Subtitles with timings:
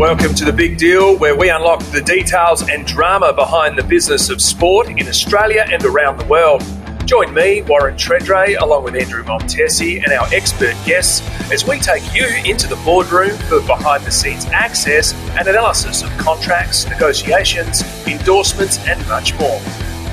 [0.00, 4.30] Welcome to the big deal where we unlock the details and drama behind the business
[4.30, 6.64] of sport in Australia and around the world.
[7.04, 11.20] Join me, Warren Tredrea, along with Andrew Montesi and our expert guests
[11.52, 16.08] as we take you into the boardroom for behind the scenes access and analysis of
[16.16, 19.60] contracts, negotiations, endorsements, and much more.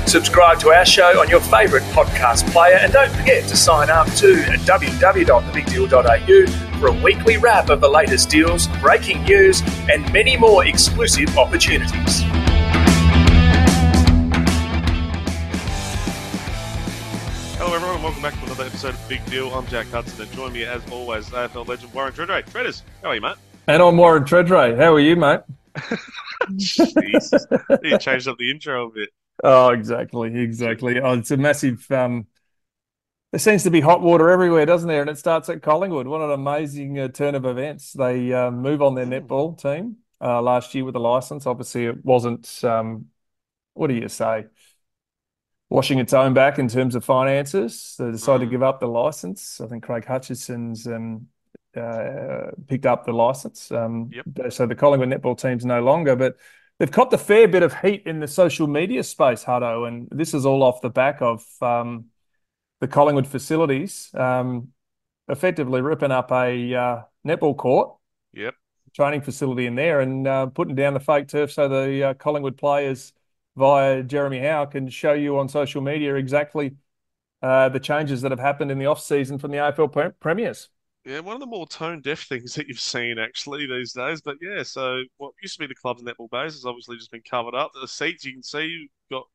[0.08, 4.08] Subscribe to our show on your favourite podcast player and don't forget to sign up
[4.14, 9.62] to at www.thebigdeal.au for a weekly wrap of the latest deals, breaking news,
[9.92, 12.22] and many more exclusive opportunities.
[17.58, 18.02] Hello, everyone.
[18.02, 19.50] Welcome back to another episode of Big Deal.
[19.50, 22.46] I'm Jack Hudson, and join me as always, AFL legend Warren Tredrea.
[22.46, 23.36] Tredders, how are you, mate?
[23.68, 24.78] And I'm Warren Tredrea.
[24.78, 25.42] How are you, mate?
[26.56, 27.46] Jesus,
[27.84, 29.10] you changed up the intro a bit.
[29.44, 31.00] Oh, exactly, exactly.
[31.00, 31.90] Oh, it's a massive.
[31.92, 32.28] Um,
[33.32, 35.02] there seems to be hot water everywhere, doesn't there?
[35.02, 36.08] And it starts at Collingwood.
[36.08, 37.94] What an amazing uh, turn of events!
[37.94, 41.46] They uh, move on their netball team uh, last year with a license.
[41.46, 42.64] Obviously, it wasn't.
[42.64, 43.08] Um,
[43.74, 44.46] what do you say?
[45.70, 47.96] Washing its own back in terms of finances.
[48.00, 49.60] They decided to give up the license.
[49.60, 51.28] I think Craig Hutchison's um,
[51.76, 53.70] uh, picked up the license.
[53.72, 54.54] Um, Yep.
[54.54, 56.38] So the Collingwood netball team's no longer, but
[56.80, 60.34] they've copped a fair bit of heat in the social media space, Huddo, and this
[60.34, 62.06] is all off the back of um,
[62.80, 64.70] the Collingwood facilities um,
[65.28, 67.96] effectively ripping up a uh, netball court,
[68.34, 68.56] Yep.
[68.94, 72.58] training facility in there, and uh, putting down the fake turf so the uh, Collingwood
[72.58, 73.14] players
[73.56, 76.76] via Jeremy Howe can show you on social media exactly
[77.42, 80.70] uh, the changes that have happened in the off season from the AFL pre- premiers.
[81.08, 84.20] Yeah, one of the more tone deaf things that you've seen actually these days.
[84.22, 87.22] But yeah, so what used to be the club's netball base has obviously just been
[87.22, 87.72] covered up.
[87.74, 89.26] The seats you can see, you've got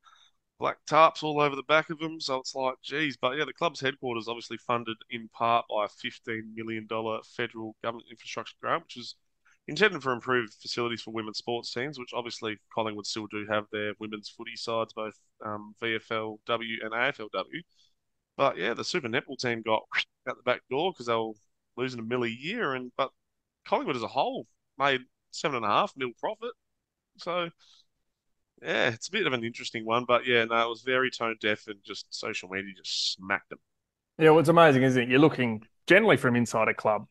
[0.61, 2.21] black tarps all over the back of them.
[2.21, 3.17] So it's like, geez.
[3.17, 6.87] But yeah, the club's headquarters obviously funded in part by a $15 million
[7.35, 9.15] federal government infrastructure grant, which is
[9.67, 13.95] intended for improved facilities for women's sports teams, which obviously Collingwood still do have their
[13.99, 17.63] women's footy sides, both um, VFLW and AFLW.
[18.37, 19.85] But yeah, the Super Netball team got
[20.29, 21.33] out the back door because they were
[21.77, 23.11] losing a mill a year, and but
[23.67, 24.47] Collingwood as a whole
[24.79, 25.01] made
[25.31, 26.53] seven and a half mil profit.
[27.19, 27.51] So
[28.63, 31.37] yeah, it's a bit of an interesting one, but yeah, no, it was very tone
[31.41, 33.59] deaf and just social media just smacked them.
[34.19, 35.09] Yeah, well, it's amazing, isn't it?
[35.09, 37.07] You're looking generally from inside a club,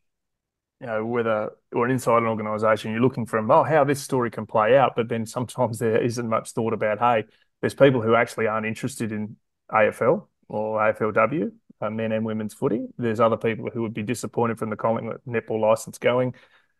[0.79, 4.31] you know, whether or an inside an organisation, you're looking from, oh, how this story
[4.31, 4.93] can play out.
[4.95, 7.25] But then sometimes there isn't much thought about, hey,
[7.59, 9.35] there's people who actually aren't interested in
[9.71, 12.85] AFL or AFLW, uh, men and women's footy.
[12.97, 16.35] There's other people who would be disappointed from the Collingwood netball license going.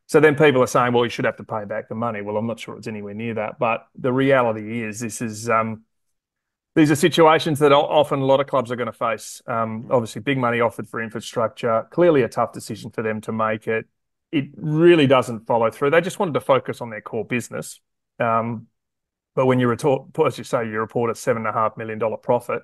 [0.08, 2.22] So then people are saying, well, you should have to pay back the money.
[2.22, 3.60] Well, I'm not sure it's anywhere near that.
[3.60, 5.84] But the reality is, this is um,
[6.76, 9.42] these are situations that often a lot of clubs are going to face.
[9.48, 11.88] Um, obviously, big money offered for infrastructure.
[11.92, 13.86] Clearly, a tough decision for them to make it.
[14.34, 15.92] It really doesn't follow through.
[15.92, 17.80] They just wanted to focus on their core business.
[18.20, 18.68] Um,
[19.34, 22.00] but when you report, as you say, you report a seven and a half million
[22.00, 22.64] dollar profit.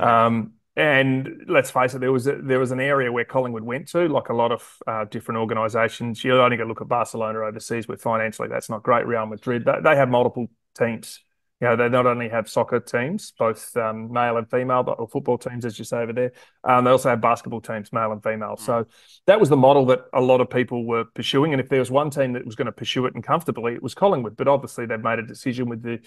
[0.00, 3.88] Um, and let's face it, there was a, there was an area where Collingwood went
[3.88, 6.24] to, like a lot of uh, different organisations.
[6.24, 9.06] You only got to look at Barcelona overseas, where financially that's not great.
[9.06, 11.20] Real Madrid, they, they have multiple teams.
[11.60, 15.06] You know, they not only have soccer teams, both um, male and female, but or
[15.06, 16.32] football teams, as you say over there.
[16.64, 18.56] Um, they also have basketball teams, male and female.
[18.56, 18.86] So
[19.26, 21.52] that was the model that a lot of people were pursuing.
[21.52, 23.82] And if there was one team that was going to pursue it and comfortably, it
[23.82, 24.36] was Collingwood.
[24.36, 26.00] But obviously, they've made a decision with the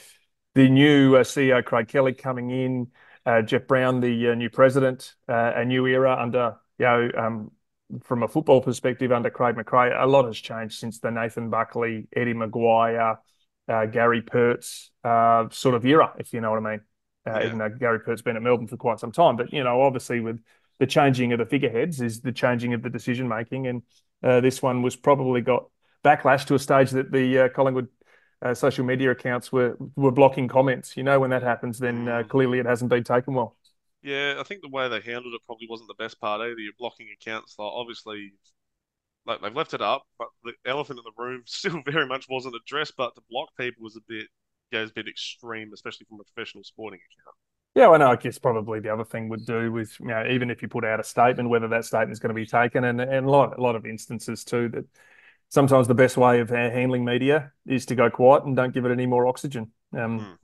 [0.54, 2.88] the new uh, CEO Craig Kelly coming in
[3.42, 7.52] Jeff Brown, the uh, new president, uh, a new era under, you know, um,
[8.04, 9.96] from a football perspective under Craig McRae.
[10.02, 13.18] A lot has changed since the Nathan Buckley, Eddie McGuire,
[13.68, 16.82] uh, Gary Pert's uh, sort of era, if you know what I mean.
[17.28, 17.46] Uh, Yeah.
[17.46, 20.22] Even though Gary Pert's been at Melbourne for quite some time, but you know, obviously
[20.22, 20.42] with
[20.80, 23.82] the changing of the figureheads is the changing of the decision making, and
[24.24, 25.66] uh, this one was probably got
[26.06, 27.90] backlash to a stage that the uh, Collingwood
[28.42, 30.98] uh, social media accounts were were blocking comments.
[30.98, 32.30] You know, when that happens, then uh, Mm.
[32.30, 33.58] clearly it hasn't been taken well.
[34.02, 36.59] Yeah, I think the way they handled it probably wasn't the best part either.
[36.59, 38.34] You're blocking accounts, like obviously,
[39.26, 42.56] like they've left it up, but the elephant in the room still very much wasn't
[42.56, 42.96] addressed.
[42.97, 44.28] But to block people was a bit,
[44.72, 47.35] yeah, it's a bit extreme, especially from a professional sporting account.
[47.76, 50.50] Yeah, well, no, I guess probably the other thing would do with you know even
[50.50, 53.00] if you put out a statement, whether that statement is going to be taken, and
[53.00, 54.85] and a lot a lot of instances too that
[55.49, 58.91] sometimes the best way of handling media is to go quiet and don't give it
[58.91, 59.72] any more oxygen.
[59.97, 60.38] Um,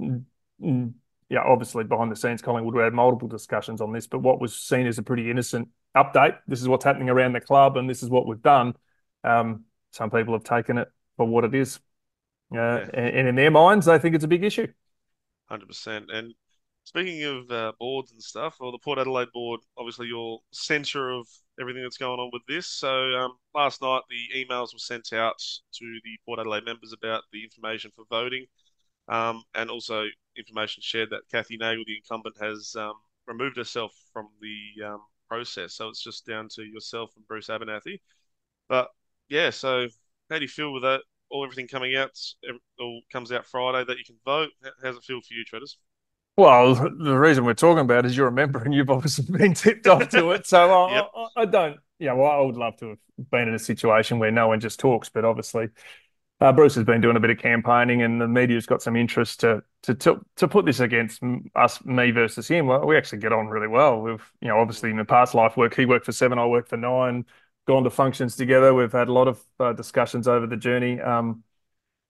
[0.61, 0.93] mm,
[1.29, 4.55] yeah, obviously behind the scenes, Collingwood we had multiple discussions on this, but what was
[4.55, 6.37] seen as a pretty innocent update.
[6.47, 8.75] This is what's happening around the club, and this is what we've done.
[9.23, 11.79] Um, some people have taken it for what it is,
[12.53, 12.89] uh, Yeah.
[12.93, 14.67] and, and in their minds, they think it's a big issue.
[15.49, 16.09] Hundred percent.
[16.11, 16.33] And
[16.83, 21.27] speaking of uh, boards and stuff, well, the Port Adelaide board, obviously your centre of
[21.59, 22.67] everything that's going on with this.
[22.67, 27.23] So um, last night the emails were sent out to the Port Adelaide members about
[27.31, 28.45] the information for voting,
[29.07, 30.05] um, and also
[30.37, 32.93] information shared that Kathy Nagle, the incumbent, has um,
[33.27, 35.75] removed herself from the um, process.
[35.75, 38.01] So it's just down to yourself and Bruce Abernethy.
[38.69, 38.89] But
[39.29, 39.87] yeah, so
[40.29, 41.01] how do you feel with that?
[41.29, 42.11] All everything coming out,
[42.79, 44.49] all comes out Friday that you can vote.
[44.83, 45.77] How's it feel for you, Tredders?
[46.35, 49.87] Well, the reason we're talking about is you're a member and you've obviously been tipped
[49.87, 50.47] off to it.
[50.47, 51.11] So yep.
[51.15, 52.97] I, I, don't, yeah, well, I would love to have
[53.29, 55.69] been in a situation where no one just talks, but obviously
[56.41, 59.39] uh, Bruce has been doing a bit of campaigning and the media's got some interest
[59.41, 61.21] to to to, to put this against
[61.55, 62.67] us, me versus him.
[62.67, 64.01] Well, we actually get on really well.
[64.01, 66.69] We've, you know, obviously in the past life work, he worked for seven, I worked
[66.69, 67.25] for nine,
[67.67, 68.73] gone to functions together.
[68.73, 70.99] We've had a lot of uh, discussions over the journey.
[70.99, 71.43] Um,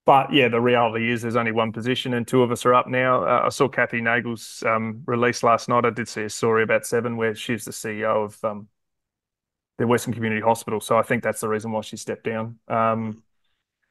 [0.06, 2.88] but yeah, the reality is there's only one position and two of us are up
[2.88, 3.24] now.
[3.24, 5.86] Uh, I saw Kathy Nagel's um, release last night.
[5.86, 8.68] I did see a story about Seven where she's the CEO of um,
[9.78, 10.82] the Western Community Hospital.
[10.82, 12.60] So I think that's the reason why she stepped down.
[12.68, 13.24] Um,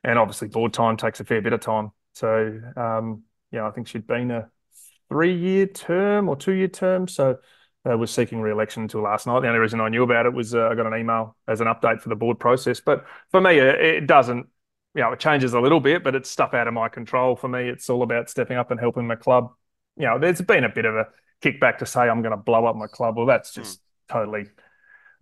[0.05, 1.93] and obviously, board time takes a fair bit of time.
[2.13, 4.51] So um, yeah, I think she'd been a
[5.09, 7.09] three-year term or two-year term.
[7.09, 7.39] So
[7.89, 9.41] uh, was seeking re-election until last night.
[9.41, 11.69] The only reason I knew about it was uh, I got an email as an
[11.69, 12.81] update for the board process.
[12.81, 14.47] But for me, it, it doesn't
[14.95, 17.35] you know, it changes a little bit, but it's stuff out of my control.
[17.35, 19.53] For me, it's all about stepping up and helping my club.
[19.97, 21.07] You know, there's been a bit of a
[21.43, 23.17] kickback to say I'm going to blow up my club.
[23.17, 23.83] Well, that's just mm.
[24.13, 24.47] totally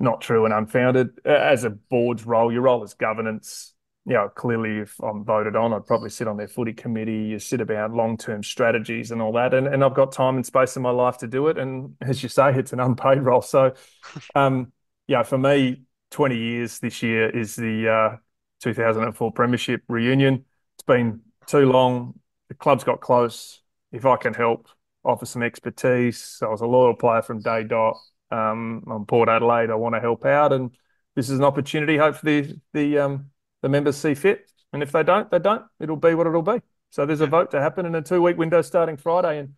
[0.00, 1.10] not true and unfounded.
[1.24, 3.74] As a board's role, your role is governance.
[4.06, 7.24] You know, clearly, if I'm voted on, I'd probably sit on their footy committee.
[7.24, 9.54] You sit about long term strategies and all that.
[9.54, 11.58] And, and I've got time and space in my life to do it.
[11.58, 13.42] And as you say, it's an unpaid role.
[13.42, 13.74] So,
[14.34, 14.72] um,
[15.06, 18.16] yeah, for me, 20 years this year is the uh,
[18.60, 20.44] 2004 Premiership reunion.
[20.76, 22.18] It's been too long.
[22.48, 23.62] The club's got close.
[23.92, 24.68] If I can help,
[25.04, 26.38] offer some expertise.
[26.42, 27.96] I was a loyal player from day dot.
[28.30, 30.70] Um, on Port Adelaide, I want to help out, and
[31.16, 31.96] this is an opportunity.
[31.96, 33.30] Hopefully, the the, um,
[33.60, 35.64] the members see fit, and if they don't, they don't.
[35.80, 36.60] It'll be what it'll be.
[36.90, 39.54] So there's a vote to happen in a two week window starting Friday, and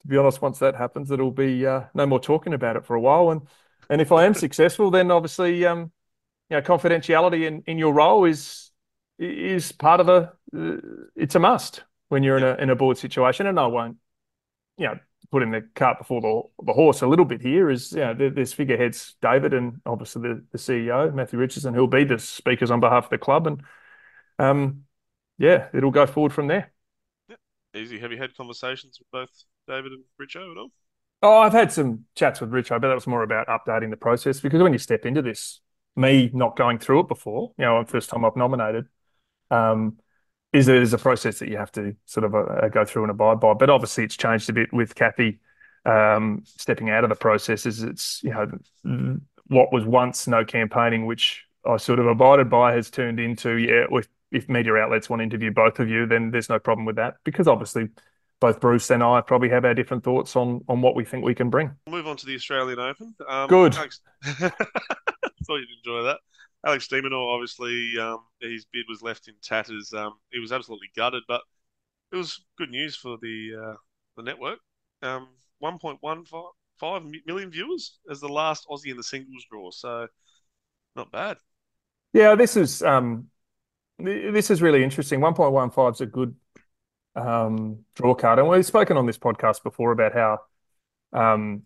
[0.00, 2.94] to be honest, once that happens, it'll be uh, no more talking about it for
[2.94, 3.30] a while.
[3.30, 3.42] And
[3.90, 5.92] and if I am successful, then obviously um,
[6.52, 8.70] you know, confidentiality in, in your role is
[9.18, 10.76] is part of a uh,
[11.16, 13.46] it's a must when you're in a in a board situation.
[13.46, 13.96] And I won't,
[14.76, 14.98] you know,
[15.30, 18.52] putting the cart before the the horse a little bit here is, you know, there's
[18.52, 23.04] figureheads David and obviously the, the CEO Matthew Richardson who'll be the speakers on behalf
[23.04, 23.62] of the club, and
[24.38, 24.82] um,
[25.38, 26.70] yeah, it'll go forward from there.
[27.30, 27.36] Yeah.
[27.74, 27.98] Easy.
[27.98, 30.70] Have you had conversations with both David and Richo at all?
[31.22, 34.40] Oh, I've had some chats with Richo, but that was more about updating the process
[34.40, 35.62] because when you step into this,
[35.96, 38.86] me not going through it before, you know, first time I've nominated,
[39.50, 39.98] um,
[40.52, 43.10] is it is a process that you have to sort of uh, go through and
[43.10, 43.54] abide by.
[43.54, 45.40] But obviously, it's changed a bit with Kathy
[45.84, 47.66] um, stepping out of the process.
[47.66, 52.74] Is it's you know what was once no campaigning, which I sort of abided by,
[52.74, 53.86] has turned into yeah.
[53.90, 56.96] If, if media outlets want to interview both of you, then there's no problem with
[56.96, 57.88] that because obviously
[58.40, 61.34] both Bruce and I probably have our different thoughts on on what we think we
[61.34, 61.70] can bring.
[61.86, 63.14] We'll move on to the Australian Open.
[63.28, 63.76] Um, Good.
[65.46, 66.18] thought you'd enjoy that.
[66.64, 69.92] Alex de Minaur, obviously, um, his bid was left in tatters.
[69.92, 71.40] Um, he was absolutely gutted, but
[72.12, 73.76] it was good news for the uh,
[74.16, 74.58] the network.
[75.02, 75.28] Um,
[75.62, 80.06] 1.15 million viewers as the last Aussie in the singles draw, so
[80.94, 81.36] not bad.
[82.12, 83.28] Yeah, this is um,
[83.98, 85.20] this is really interesting.
[85.20, 86.34] 1.15 is a good
[87.16, 90.38] um, draw card, and we've spoken on this podcast before about how
[91.12, 91.62] um,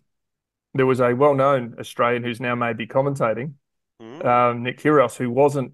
[0.73, 3.53] there was a well-known Australian who's now maybe commentating
[4.01, 4.25] mm.
[4.25, 5.73] um, Nick Kyrgios, who wasn't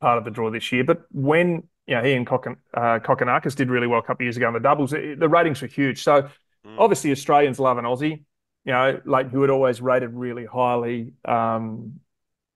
[0.00, 0.84] part of the draw this year.
[0.84, 4.36] But when you know, he and Kokkin, uh, did really well a couple of years
[4.36, 6.02] ago in the doubles, it, the ratings were huge.
[6.02, 6.76] So mm.
[6.78, 8.22] obviously Australians love an Aussie.
[8.64, 11.12] You know, like who had always rated really highly.
[11.24, 12.00] Um,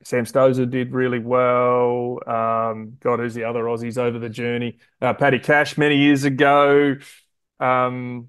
[0.05, 2.19] Sam Stosur did really well.
[2.27, 4.79] Um, God, who's the other Aussies over the journey?
[5.01, 6.97] Uh, Paddy Cash many years ago.
[7.61, 8.29] Um,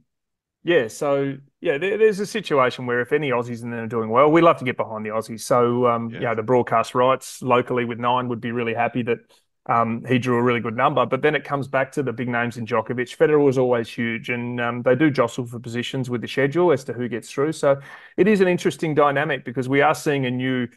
[0.64, 4.10] yeah, so yeah, there, there's a situation where if any Aussies in there are doing
[4.10, 5.42] well, we love to get behind the Aussies.
[5.42, 6.16] So um, yeah.
[6.16, 9.20] you know, the broadcast rights locally with Nine would be really happy that
[9.66, 11.06] um, he drew a really good number.
[11.06, 13.16] But then it comes back to the big names in Djokovic.
[13.16, 16.84] Federer was always huge, and um, they do jostle for positions with the schedule as
[16.86, 17.54] to who gets through.
[17.54, 17.80] So
[18.16, 20.68] it is an interesting dynamic because we are seeing a new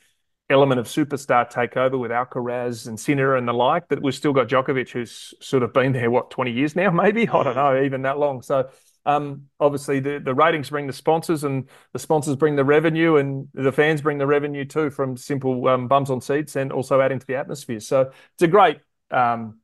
[0.48, 3.88] element of superstar takeover with Alcaraz and Sinner and the like.
[3.88, 7.28] But we've still got Djokovic, who's sort of been there what 20 years now, maybe
[7.28, 8.42] I don't know, even that long.
[8.42, 8.68] So
[9.06, 13.72] obviously, the, the ratings bring the sponsors, and the sponsors bring the revenue, and the
[13.72, 17.26] fans bring the revenue too from simple um, bums on seats and also adding to
[17.26, 17.80] the atmosphere.
[17.80, 18.78] So it's a great,
[19.10, 19.60] um,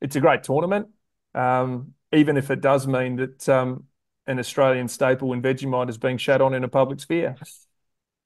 [0.00, 0.88] it's a great tournament,
[1.34, 3.84] um, even if it does mean that um,
[4.26, 7.36] an Australian staple in Vegemite is being shat on in a public sphere.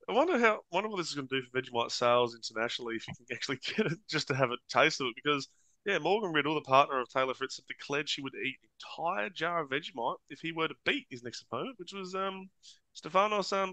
[0.08, 3.08] I wonder how wonder what this is going to do for Vegemite sales internationally if
[3.08, 5.49] you can actually get it just to have a taste of it because
[5.87, 9.31] yeah, Morgan Riddle, the partner of Taylor Fritz, have declared she would eat an entire
[9.31, 12.49] jar of Vegemite if he were to beat his next opponent, which was um
[12.97, 13.73] Stefanos um.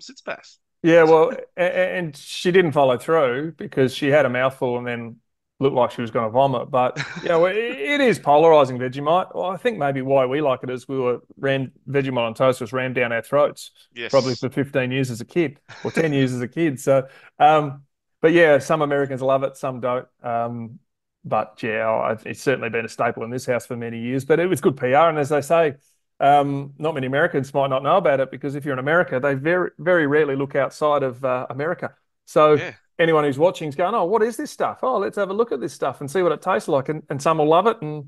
[0.83, 5.17] Yeah, well, and she didn't follow through because she had a mouthful and then
[5.59, 6.71] looked like she was going to vomit.
[6.71, 9.33] But you know, it, it is polarizing Vegemite.
[9.35, 12.59] Well, I think maybe why we like it is we were ran Vegemite on toast
[12.59, 14.09] was rammed down our throats, yes.
[14.11, 16.79] probably for 15 years as a kid or 10 years as a kid.
[16.79, 17.07] So,
[17.39, 17.83] um,
[18.21, 20.07] but yeah, some Americans love it, some don't.
[20.23, 20.79] Um,
[21.23, 24.25] but yeah, it's certainly been a staple in this house for many years.
[24.25, 25.75] But it was good PR, and as they say,
[26.19, 29.33] um, not many Americans might not know about it because if you're in America, they
[29.33, 31.93] very very rarely look outside of uh, America.
[32.25, 32.73] So yeah.
[32.99, 34.79] anyone who's watching is going, "Oh, what is this stuff?
[34.83, 37.03] Oh, let's have a look at this stuff and see what it tastes like." And,
[37.09, 38.05] and some will love it, and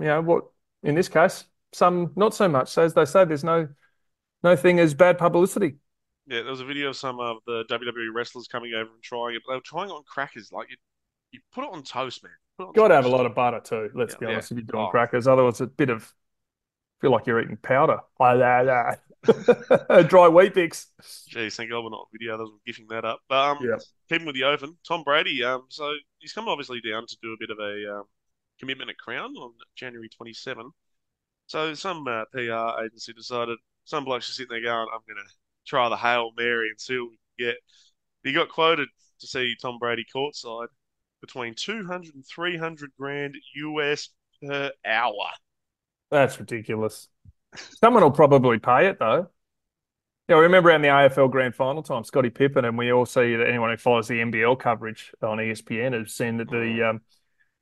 [0.00, 0.44] you know what?
[0.82, 2.68] In this case, some not so much.
[2.68, 3.68] So as they say, there's no
[4.42, 5.76] no thing as bad publicity.
[6.26, 9.34] Yeah, there was a video of some of the WWE wrestlers coming over and trying
[9.34, 10.50] it, but they were trying it on crackers.
[10.52, 10.76] Like you,
[11.32, 12.32] you put it on toast, man.
[12.58, 13.90] Got to have a lot of butter too.
[13.94, 14.58] Let's yeah, be honest, yeah.
[14.58, 14.90] if you're doing oh.
[14.90, 16.12] crackers, otherwise it's a bit of
[17.00, 17.98] feel like you're eating powder.
[20.08, 20.86] Dry Weet-Bix.
[21.28, 22.34] Geez, thank God we're not video.
[22.34, 23.20] Others were gifting that up.
[23.28, 23.76] But um, yeah.
[24.08, 25.42] keeping with the Open, Tom Brady.
[25.44, 28.04] Um, so he's come obviously down to do a bit of a um,
[28.58, 30.70] commitment at Crown on January 27.
[31.46, 35.32] So some uh, PR agency decided some blokes are sitting there going, "I'm going to
[35.66, 37.56] try the hail mary and see what we can get."
[38.22, 38.88] He got quoted
[39.20, 40.68] to see Tom Brady courtside
[41.24, 44.10] between 200 and 300 grand US
[44.42, 45.26] per hour.
[46.10, 47.08] That's ridiculous.
[47.80, 49.28] Someone will probably pay it though.
[50.28, 53.36] Yeah, I remember around the AFL Grand Final time, Scottie Pippen, and we all see
[53.36, 56.90] that anyone who follows the NBL coverage on ESPN has seen that the, mm.
[56.90, 57.00] um,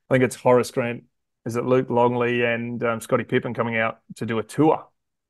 [0.08, 1.02] I think it's Horace Grant,
[1.44, 4.86] is it Luke Longley and um, Scottie Pippen coming out to do a tour,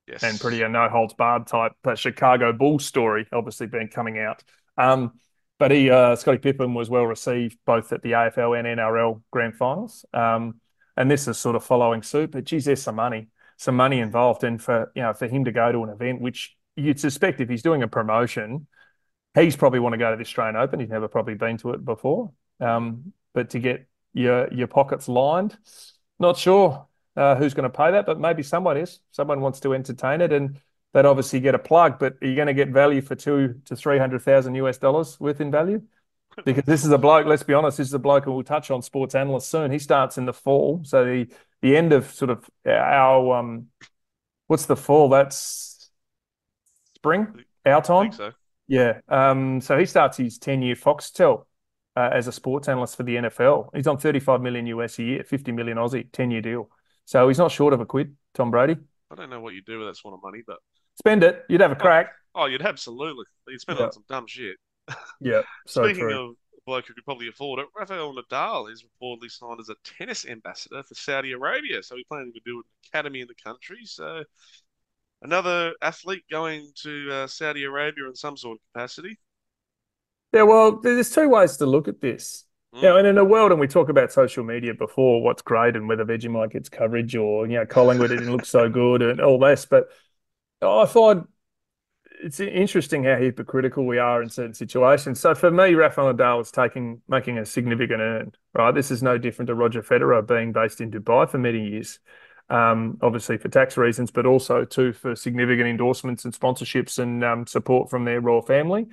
[0.07, 0.23] yes.
[0.23, 4.45] and pretty a no holds barred type Chicago Bulls story, obviously been coming out.
[4.77, 5.13] Um,
[5.59, 9.55] but he, uh, Scottie Pippen, was well received both at the AFL and NRL Grand
[9.55, 10.05] Finals.
[10.13, 10.61] Um,
[10.97, 12.33] and this is sort of following suit.
[12.33, 15.53] But geez, there's some money, some money involved, and for you know for him to
[15.53, 18.67] go to an event which you'd suspect if he's doing a promotion,
[19.35, 20.81] he's probably want to go to the Australian Open.
[20.81, 22.33] He's never probably been to it before.
[22.61, 25.57] Um, but to get your your pockets lined,
[26.19, 29.01] not sure uh, who's going to pay that, but maybe someone is.
[29.11, 30.61] Someone wants to entertain it, and
[30.93, 31.99] they'd obviously get a plug.
[31.99, 35.19] But are you going to get value for two to three hundred thousand US dollars
[35.21, 35.83] worth in value?
[36.45, 37.27] because this is a bloke.
[37.27, 39.71] Let's be honest, this is a bloke, and we'll touch on sports analyst soon.
[39.71, 41.27] He starts in the fall, so the
[41.61, 43.67] the end of sort of our um,
[44.47, 45.09] what's the fall?
[45.09, 45.91] That's
[46.97, 48.13] spring, our time.
[48.13, 48.33] so.
[48.69, 49.01] Yeah.
[49.09, 51.45] Um, so he starts his ten year Foxtel
[51.97, 53.69] uh, as a sports analyst for the NFL.
[53.75, 56.71] He's on thirty five million US a year, fifty million Aussie, ten year deal.
[57.05, 58.77] So he's not short of a quid, Tom Brady.
[59.11, 60.59] I don't know what you do with that sort of money, but
[60.97, 61.45] spend it.
[61.49, 62.13] You'd have a crack.
[62.35, 63.25] Oh, oh you'd absolutely.
[63.49, 63.85] You'd spend yeah.
[63.85, 64.57] it on some dumb shit.
[65.21, 65.43] Yeah.
[65.69, 66.21] So Speaking true.
[66.21, 69.77] of a bloke who could probably afford it, Rafael Nadal is reportedly signed as a
[69.85, 71.83] tennis ambassador for Saudi Arabia.
[71.83, 73.85] So he's planning to build an academy in the country.
[73.85, 74.25] So
[75.23, 79.19] another athlete going to uh, Saudi Arabia in some sort of capacity.
[80.33, 82.45] Yeah, well, there's two ways to look at this.
[82.75, 82.83] Mm.
[82.83, 85.89] You and in a world, and we talk about social media before, what's great and
[85.89, 89.67] whether Vegemite gets coverage or, you know, Collingwood didn't look so good and all this.
[89.67, 89.89] But
[90.63, 91.27] I find
[92.23, 95.21] it's interesting how hypocritical we are in certain situations.
[95.21, 98.33] So for me, Rafael Nadal is taking making a significant earn.
[98.55, 101.99] Right, this is no different to Roger Federer being based in Dubai for many years.
[102.49, 107.47] Um, obviously for tax reasons, but also too for significant endorsements and sponsorships and um,
[107.47, 108.89] support from their royal family.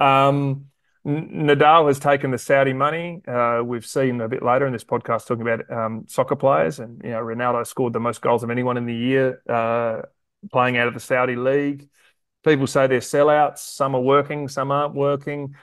[0.00, 0.66] Um,
[1.04, 3.22] Nadal has taken the Saudi money.
[3.26, 7.02] Uh, we've seen a bit later in this podcast talking about um, soccer players, and
[7.04, 10.02] you know Ronaldo scored the most goals of anyone in the year uh,
[10.50, 11.88] playing out of the Saudi league.
[12.44, 13.58] People say they're sellouts.
[13.58, 15.54] Some are working, some aren't working.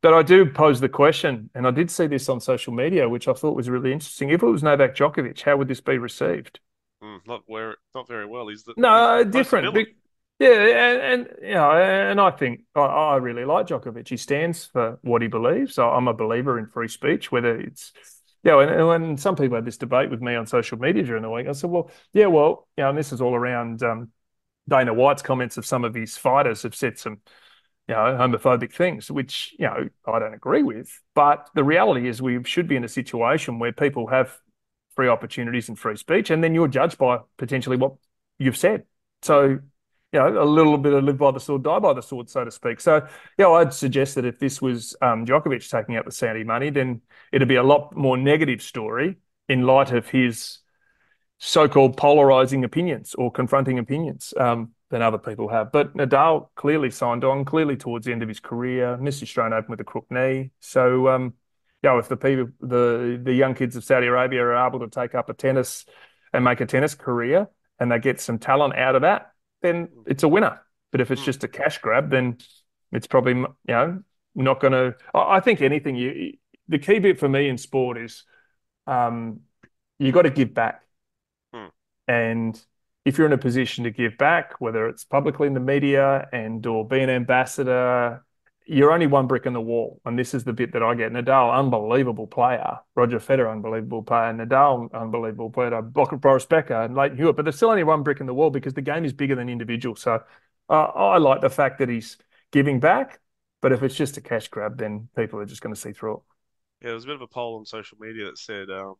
[0.00, 3.26] But I do pose the question, and I did see this on social media, which
[3.26, 4.30] I thought was really interesting.
[4.30, 6.60] If it was Novak Djokovic, how would this be received?
[7.02, 8.48] Mm, not where, not very well.
[8.48, 9.76] Is that no different?
[10.38, 14.06] yeah, and, and you know, and I think I, I, really like Djokovic.
[14.06, 15.74] He stands for what he believes.
[15.74, 17.92] So I'm a believer in free speech, whether it's
[18.44, 21.22] you know, and, and some people had this debate with me on social media during
[21.22, 24.12] the week, I said, well, yeah, well, you know, and this is all around um,
[24.68, 27.20] Dana White's comments of some of his fighters have said some,
[27.88, 31.00] you know, homophobic things, which, you know, I don't agree with.
[31.14, 34.36] But the reality is we should be in a situation where people have
[34.94, 37.94] free opportunities and free speech, and then you're judged by potentially what
[38.38, 38.84] you've said.
[39.22, 39.58] So,
[40.12, 42.44] you know, a little bit of live by the sword, die by the sword, so
[42.44, 42.80] to speak.
[42.80, 43.08] So, yeah,
[43.38, 46.70] you know, I'd suggest that if this was um, Djokovic taking out the Saudi money,
[46.70, 49.16] then it'd be a lot more negative story
[49.48, 50.58] in light of his
[51.38, 54.34] so-called polarizing opinions or confronting opinions.
[54.36, 55.70] Um, than other people have.
[55.72, 59.70] But Nadal clearly signed on, clearly towards the end of his career, missed Australian Open
[59.70, 60.50] with a crook knee.
[60.60, 61.34] So, um,
[61.82, 64.88] you know, if the people, the the young kids of Saudi Arabia are able to
[64.88, 65.84] take up a tennis
[66.32, 70.22] and make a tennis career, and they get some talent out of that, then it's
[70.22, 70.60] a winner.
[70.90, 72.38] But if it's just a cash grab, then
[72.92, 74.02] it's probably you know
[74.34, 74.96] not going to.
[75.14, 76.32] I think anything you.
[76.70, 78.24] The key bit for me in sport is,
[78.86, 79.40] um,
[79.98, 80.87] you got to give back, Hmm.
[82.08, 82.60] And
[83.04, 86.64] if you're in a position to give back, whether it's publicly in the media and
[86.66, 88.24] or be an ambassador,
[88.66, 90.00] you're only one brick in the wall.
[90.04, 91.12] And this is the bit that I get.
[91.12, 92.78] Nadal, unbelievable player.
[92.94, 94.32] Roger Federer, unbelievable player.
[94.32, 95.80] Nadal, unbelievable player.
[95.80, 97.36] Boris Becker and Lleyton Hewitt.
[97.36, 99.48] But there's still only one brick in the wall because the game is bigger than
[99.48, 99.96] individual.
[99.96, 100.22] So
[100.68, 102.18] uh, I like the fact that he's
[102.52, 103.20] giving back.
[103.60, 106.14] But if it's just a cash grab, then people are just going to see through
[106.14, 106.20] it.
[106.82, 108.94] Yeah, there was a bit of a poll on social media that said, um,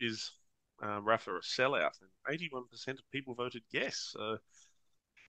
[0.00, 0.32] "Is
[0.82, 4.10] um, Rafa a sellout?" And eighty-one percent of people voted yes.
[4.12, 4.38] So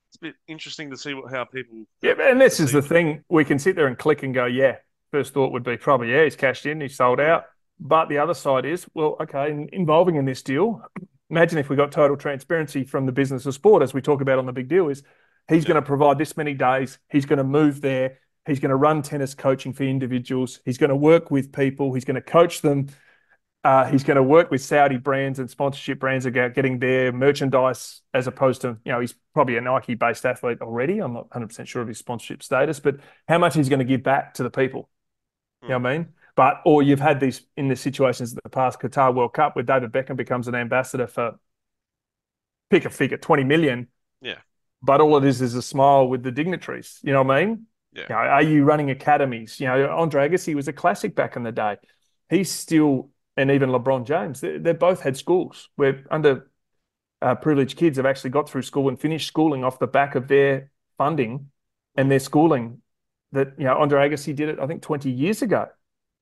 [0.10, 1.86] it's a bit interesting to see what how people.
[2.02, 3.24] Yeah, and this is the thing.
[3.30, 4.78] We can sit there and click and go, yeah.
[5.12, 7.44] First thought would be probably, yeah, he's cashed in, he's sold out.
[7.82, 10.82] But the other side is, well, okay, in- involving in this deal,
[11.30, 14.40] imagine if we got total transparency from the business of sport, as we talk about
[14.40, 15.04] on the big deal, is
[15.50, 18.76] he's going to provide this many days, he's going to move there, he's going to
[18.78, 22.62] run tennis coaching for individuals, he's going to work with people, he's going to coach
[22.62, 22.88] them.
[23.64, 28.02] Uh, he's going to work with Saudi brands and sponsorship brands about getting their merchandise
[28.12, 30.98] as opposed to, you know, he's probably a Nike based athlete already.
[31.00, 34.02] I'm not 100% sure of his sponsorship status, but how much he's going to give
[34.02, 34.90] back to the people.
[35.62, 36.08] You know what I mean?
[36.36, 39.64] But, or you've had these in the situations in the past, Qatar World Cup, where
[39.64, 41.36] David Beckham becomes an ambassador for
[42.72, 43.88] pick a figure, 20 million.
[44.22, 44.38] Yeah.
[44.82, 47.00] But all it is is a smile with the dignitaries.
[47.04, 47.68] You know what I mean?
[47.94, 48.04] Yeah.
[48.04, 49.60] You know, are you running academies?
[49.60, 51.78] You know, Andre Agassi was a classic back in the day.
[52.30, 56.50] He's still, and even LeBron James, they, they both had schools where under
[57.22, 60.28] uh, privileged kids have actually got through school and finished schooling off the back of
[60.28, 61.50] their funding
[61.96, 62.82] and their schooling.
[63.32, 65.68] That you know, Andre Agassi did it, I think, 20 years ago.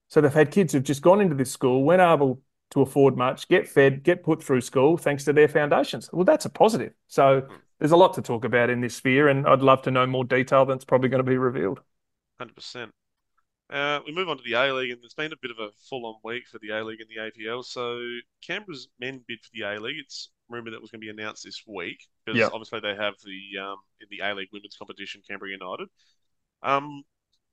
[0.10, 3.48] So they've had kids who've just gone into this school, weren't able to afford much,
[3.48, 6.10] get fed, get put through school thanks to their foundations.
[6.14, 6.94] Well, that's a positive.
[7.08, 7.48] So
[7.80, 10.24] there's a lot to talk about in this sphere, and I'd love to know more
[10.24, 11.82] detail that's probably going to be revealed.
[12.38, 12.92] Hundred percent.
[13.70, 15.70] Uh, we move on to the A League, and there's been a bit of a
[15.90, 17.62] full-on week for the A League and the APL.
[17.64, 18.02] So
[18.42, 20.00] Canberra's men bid for the A League.
[20.00, 22.50] It's rumored that was going to be announced this week because Yeah.
[22.52, 25.88] obviously they have the um, in the A League women's competition, Canberra United.
[26.64, 27.04] Um,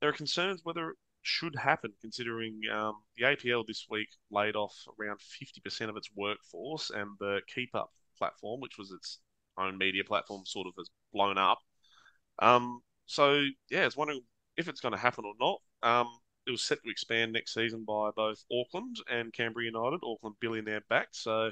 [0.01, 4.75] there are concerns whether it should happen, considering um, the APL this week laid off
[4.99, 9.19] around 50% of its workforce, and the Keep Up platform, which was its
[9.57, 11.59] own media platform, sort of has blown up.
[12.39, 13.33] Um, so
[13.69, 14.21] yeah, it's wondering
[14.57, 15.61] if it's going to happen or not.
[15.83, 16.07] Um,
[16.45, 20.81] it was set to expand next season by both Auckland and Canberra United, Auckland billionaire
[20.89, 21.15] backed.
[21.15, 21.51] So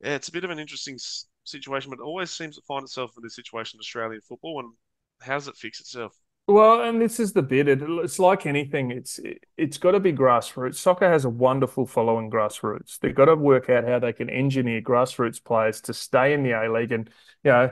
[0.00, 0.98] yeah, it's a bit of an interesting
[1.44, 4.60] situation, but it always seems to find itself in this situation in Australian football.
[4.60, 4.72] And
[5.20, 6.14] how does it fix itself?
[6.46, 7.68] Well, and this is the bit.
[7.68, 8.90] It, it's like anything.
[8.90, 10.76] It's it, it's got to be grassroots.
[10.76, 12.98] Soccer has a wonderful following grassroots.
[12.98, 16.52] They've got to work out how they can engineer grassroots players to stay in the
[16.52, 16.90] A League.
[16.90, 17.08] And
[17.44, 17.70] you know,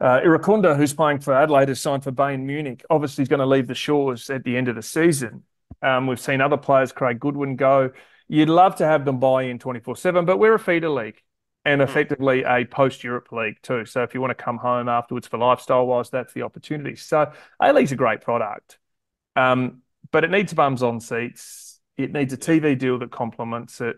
[0.00, 2.84] uh, Irankunda, who's playing for Adelaide, has signed for Bayern Munich.
[2.88, 5.44] Obviously, he's going to leave the shores at the end of the season.
[5.82, 7.90] Um, we've seen other players, Craig Goodwin, go.
[8.28, 11.20] You'd love to have them buy in 24 7, but we're a feeder league
[11.64, 13.84] and effectively a post Europe league too.
[13.84, 16.96] So if you want to come home afterwards for lifestyle wise, that's the opportunity.
[16.96, 18.78] So A League's a great product,
[19.36, 21.80] um, but it needs bums on seats.
[21.98, 23.96] It needs a TV deal that complements it.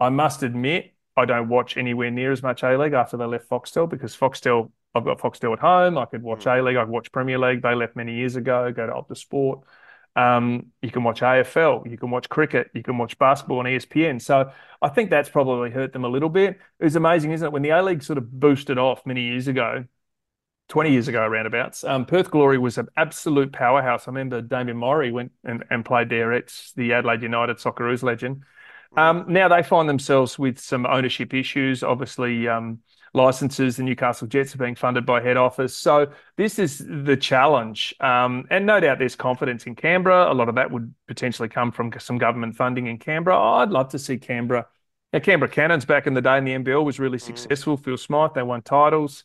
[0.00, 3.48] I must admit, I don't watch anywhere near as much A League after they left
[3.48, 5.98] Foxtel because Foxtel, I've got Foxtel at home.
[5.98, 6.76] I could watch A League.
[6.76, 7.62] I could watch Premier League.
[7.62, 8.72] They left many years ago.
[8.72, 9.60] Go to Optus Sport.
[10.16, 14.22] Um, you can watch AFL, you can watch cricket, you can watch basketball on ESPN.
[14.22, 16.60] So I think that's probably hurt them a little bit.
[16.78, 17.52] It was amazing, isn't it?
[17.52, 19.84] When the A League sort of boosted off many years ago,
[20.68, 24.06] 20 years ago, roundabouts, um, Perth Glory was an absolute powerhouse.
[24.06, 26.32] I remember Damian Mori went and, and played there.
[26.32, 28.44] It's the Adelaide United Socceroos legend.
[28.96, 31.82] Um, now they find themselves with some ownership issues.
[31.82, 32.78] Obviously, um,
[33.14, 35.76] licenses, the Newcastle Jets are being funded by head office.
[35.76, 37.94] So this is the challenge.
[38.00, 40.30] Um, and no doubt there's confidence in Canberra.
[40.30, 43.38] A lot of that would potentially come from some government funding in Canberra.
[43.38, 44.66] I'd love to see Canberra.
[45.12, 47.76] Now, Canberra Cannons back in the day in the NBL was really successful.
[47.76, 49.22] Phil Smyth, they won titles.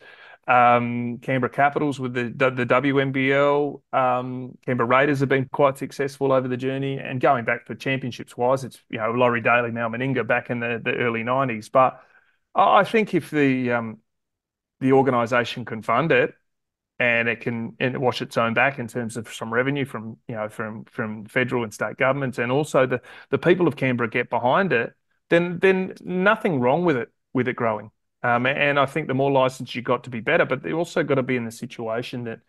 [0.48, 3.82] Um, Canberra Capitals with the the WNBL.
[3.94, 8.36] Um, Canberra Raiders have been quite successful over the journey, and going back for championships
[8.36, 11.70] wise, it's you know Laurie Daley, Mal Meninga back in the, the early nineties.
[11.70, 12.02] But
[12.56, 14.00] I think if the um,
[14.80, 16.34] the organisation can fund it
[17.00, 20.36] and it can and wash its own back in terms of some revenue from you
[20.36, 24.30] know from from federal and state governments, and also the the people of Canberra get
[24.30, 24.94] behind it,
[25.30, 27.92] then then nothing wrong with it with it growing.
[28.22, 31.04] Um, and I think the more license you got to be better, but they also
[31.04, 32.42] got to be in the situation that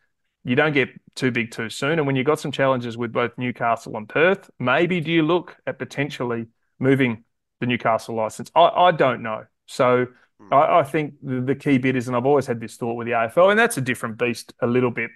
[0.42, 1.98] you don't get too big too soon.
[1.98, 5.56] And when you've got some challenges with both Newcastle and Perth, maybe do you look
[5.66, 6.46] at potentially
[6.80, 7.24] moving
[7.60, 8.50] the Newcastle license?
[8.54, 9.44] I, I don't know.
[9.70, 10.06] So
[10.42, 10.52] mm.
[10.52, 13.06] I, I, think the, the, key bit is, and I've always had this thought with
[13.06, 15.12] the AFL, and that's a different beast a little bit.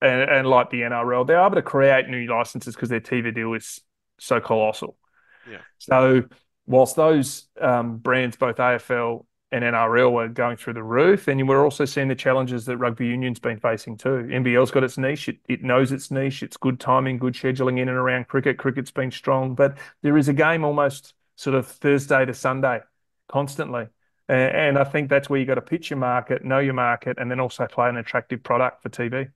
[0.00, 3.52] And, and like the NRL, they're able to create new licenses because their TV deal
[3.52, 3.80] is
[4.18, 4.96] so colossal.
[5.50, 5.58] Yeah.
[5.78, 6.24] So
[6.66, 11.28] whilst those um, brands, both AFL and NRL were going through the roof.
[11.28, 14.28] And we're also seeing the challenges that rugby union's been facing too.
[14.30, 15.28] NBL's got its niche.
[15.28, 16.42] It, it knows its niche.
[16.42, 18.56] It's good timing, good scheduling in and around cricket.
[18.56, 22.80] Cricket's been strong, but there is a game almost sort of Thursday to Sunday
[23.28, 23.86] constantly.
[24.28, 27.30] And, I think that's where you got to pitch your market, know your market, and
[27.30, 29.28] then also play an attractive product for TV.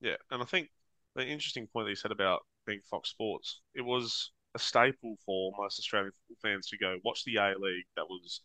[0.00, 0.14] Yeah.
[0.30, 0.68] And I think
[1.16, 5.52] the interesting point that you said about being Fox Sports, it was a staple for
[5.58, 8.42] most Australian football fans to go watch the A League that was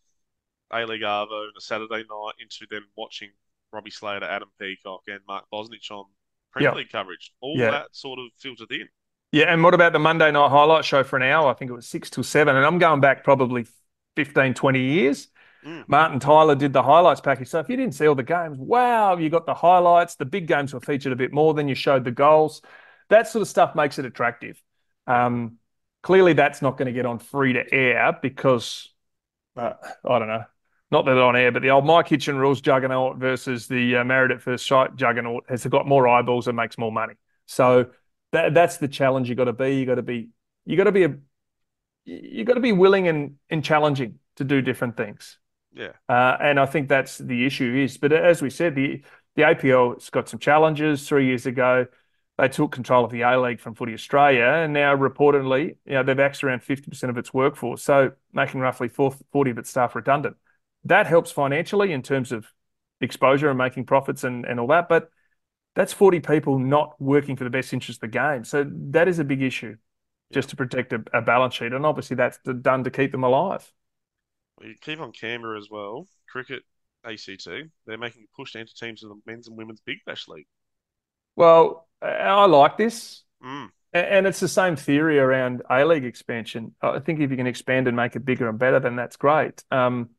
[0.74, 3.30] a League Arvo on a Saturday night into them watching
[3.72, 6.06] Robbie Slater, Adam Peacock, and Mark Bosnich on
[6.52, 6.76] Premier yep.
[6.76, 7.34] League coverage.
[7.42, 7.72] All yeah.
[7.72, 8.88] that sort of filtered in.
[9.32, 11.50] Yeah, and what about the Monday night highlight show for an hour?
[11.50, 13.66] I think it was six till seven, and I'm going back probably
[14.16, 15.28] 15, 20 years.
[15.66, 15.86] Mm.
[15.88, 17.48] Martin Tyler did the highlights package.
[17.48, 20.16] So if you didn't see all the games, wow, you got the highlights.
[20.16, 22.62] The big games were featured a bit more than you showed the goals.
[23.10, 24.62] That sort of stuff makes it attractive.
[25.08, 25.58] Um,
[26.02, 28.90] clearly, that's not going to get on free to air because
[29.56, 29.74] uh,
[30.06, 30.46] I don't know
[30.94, 34.32] not that on air, but the old My Kitchen Rules juggernaut versus the uh, Married
[34.32, 37.16] at First Sight juggernaut has got more eyeballs and makes more money.
[37.48, 37.88] So
[38.32, 39.76] that, that's the challenge you got to be.
[39.76, 40.30] You got to be
[40.66, 41.16] you got to be a
[42.06, 45.38] you got to be willing and and challenging to do different things.
[45.74, 45.94] Yeah.
[46.08, 47.98] Uh, and I think that's the issue is.
[47.98, 49.04] But as we said, the
[49.36, 51.08] the APL's got some challenges.
[51.08, 51.88] Three years ago,
[52.38, 56.04] they took control of the A League from Footy Australia, and now reportedly, you know,
[56.04, 59.96] they've axed around fifty percent of its workforce, so making roughly forty of its staff
[59.96, 60.36] redundant
[60.86, 62.46] that helps financially in terms of
[63.02, 64.90] exposure and making profits and, and all that.
[64.90, 65.10] But
[65.76, 68.44] that's 40 people not working for the best interest of the game.
[68.44, 69.78] So that is a big issue
[70.34, 71.74] just to protect a, a balance sheet.
[71.74, 73.72] And obviously that's done to keep them alive.
[74.60, 76.08] Well, you keep on Canberra as well.
[76.30, 76.64] Cricket,
[77.06, 77.48] ACT,
[77.86, 80.48] they're making a push to enter teams in the men's and women's Big Bash League.
[81.36, 83.24] Well, I like this.
[83.44, 83.70] Mm.
[83.94, 86.74] And it's the same theory around A League expansion.
[86.82, 89.64] I think if you can expand and make it bigger and better, then that's great.
[89.70, 90.10] Um,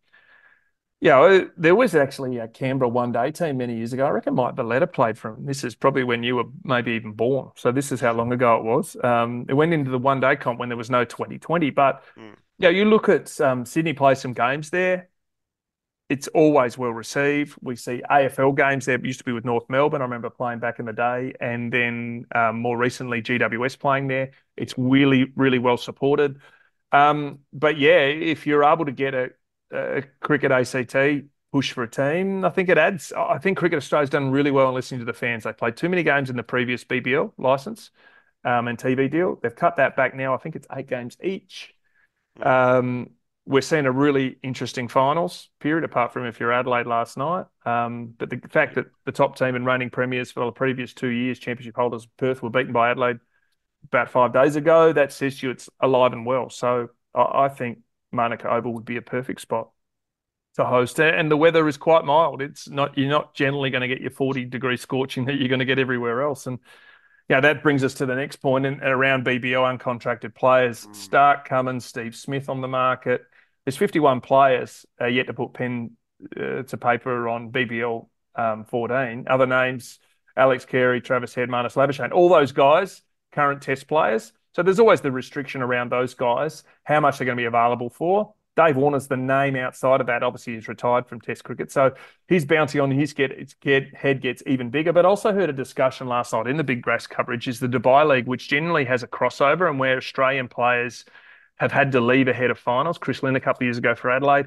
[1.05, 4.07] yeah, there was actually a Canberra one day team many years ago.
[4.07, 5.45] I reckon Mike Veletta played from.
[5.45, 7.51] This is probably when you were maybe even born.
[7.57, 8.97] So this is how long ago it was.
[9.05, 11.69] Um, it went into the one day comp when there was no 2020.
[11.69, 12.33] But mm.
[12.57, 15.11] yeah, you look at um, Sydney play some games there.
[16.09, 17.55] It's always well received.
[17.61, 18.95] We see AFL games there.
[18.95, 20.01] It used to be with North Melbourne.
[20.01, 24.31] I remember playing back in the day, and then um, more recently GWS playing there.
[24.57, 26.41] It's really, really well supported.
[26.93, 29.33] Um, but yeah, if you're able to get a
[29.75, 30.97] uh, cricket ACT
[31.53, 32.45] push for a team.
[32.45, 33.13] I think it adds.
[33.17, 35.45] I think Cricket Australia's done really well in listening to the fans.
[35.45, 37.91] They played too many games in the previous BBL license
[38.45, 39.39] um, and TV deal.
[39.41, 40.35] They've cut that back now.
[40.35, 41.73] I think it's eight games each.
[42.43, 43.11] Um,
[43.47, 47.47] we're seeing a really interesting finals period, apart from if you're Adelaide last night.
[47.65, 51.09] Um, but the fact that the top team and reigning premiers for the previous two
[51.09, 53.19] years, championship holders Perth, were beaten by Adelaide
[53.85, 56.49] about five days ago, that says to you it's alive and well.
[56.51, 57.79] So I, I think
[58.15, 59.71] Manuka Oval would be a perfect spot
[60.57, 61.01] to host.
[61.01, 62.41] And the weather is quite mild.
[62.41, 65.59] It's not you're not generally going to get your 40 degree scorching that you're going
[65.59, 66.47] to get everywhere else.
[66.47, 66.59] And
[67.29, 70.87] yeah, that brings us to the next point and around BBL uncontracted players.
[70.87, 70.95] Mm.
[70.95, 73.23] Stark, Cummins, Steve Smith on the market.
[73.65, 75.93] There's 51 players uh, yet to put pen
[76.37, 79.27] uh, to paper on BBL um, 14.
[79.29, 79.99] Other names:
[80.37, 82.13] Alex Carey, Travis Head, Marnus Labuschagne.
[82.13, 84.33] All those guys, current Test players.
[84.55, 87.91] So there's always the restriction around those guys, how much they're going to be available
[87.91, 88.35] for.
[88.57, 90.23] Dave Warner's the name outside of that.
[90.23, 91.93] Obviously, he's retired from Test cricket, so
[92.29, 94.93] his bounty on his get, get head gets even bigger.
[94.93, 98.07] But also heard a discussion last night in the Big Bash coverage is the Dubai
[98.07, 101.05] League, which generally has a crossover and where Australian players
[101.57, 102.97] have had to leave ahead of finals.
[102.97, 104.47] Chris Lynn a couple of years ago for Adelaide.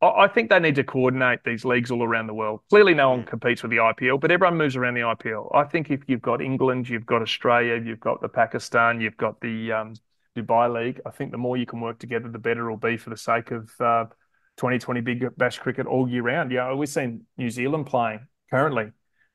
[0.00, 2.60] I think they need to coordinate these leagues all around the world.
[2.70, 5.50] Clearly, no one competes with the IPL, but everyone moves around the IPL.
[5.52, 9.40] I think if you've got England, you've got Australia, you've got the Pakistan, you've got
[9.40, 9.94] the um,
[10.36, 13.10] Dubai League, I think the more you can work together, the better it'll be for
[13.10, 14.04] the sake of uh,
[14.56, 16.52] 2020 Big Bash cricket all year round.
[16.52, 18.92] Yeah, we've seen New Zealand playing currently.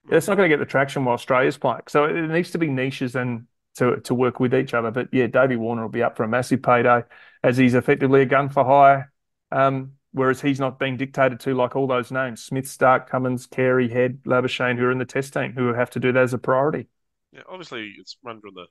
[0.09, 1.83] It's not going to get the traction while Australia's playing.
[1.87, 4.91] So it needs to be niches and to to work with each other.
[4.91, 7.03] But yeah, Davey Warner will be up for a massive payday
[7.41, 9.11] as he's effectively a gun for hire.
[9.51, 13.89] Um, whereas he's not being dictated to like all those names Smith, Stark, Cummins, Carey,
[13.89, 16.37] Head, Labuschagne, who are in the test team, who have to do that as a
[16.37, 16.87] priority.
[17.31, 18.67] Yeah, obviously it's run during the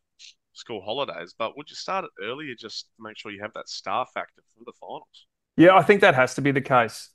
[0.52, 3.68] school holidays, but would you start it earlier just to make sure you have that
[3.68, 5.26] star factor for the finals?
[5.57, 7.11] Yeah, I think that has to be the case.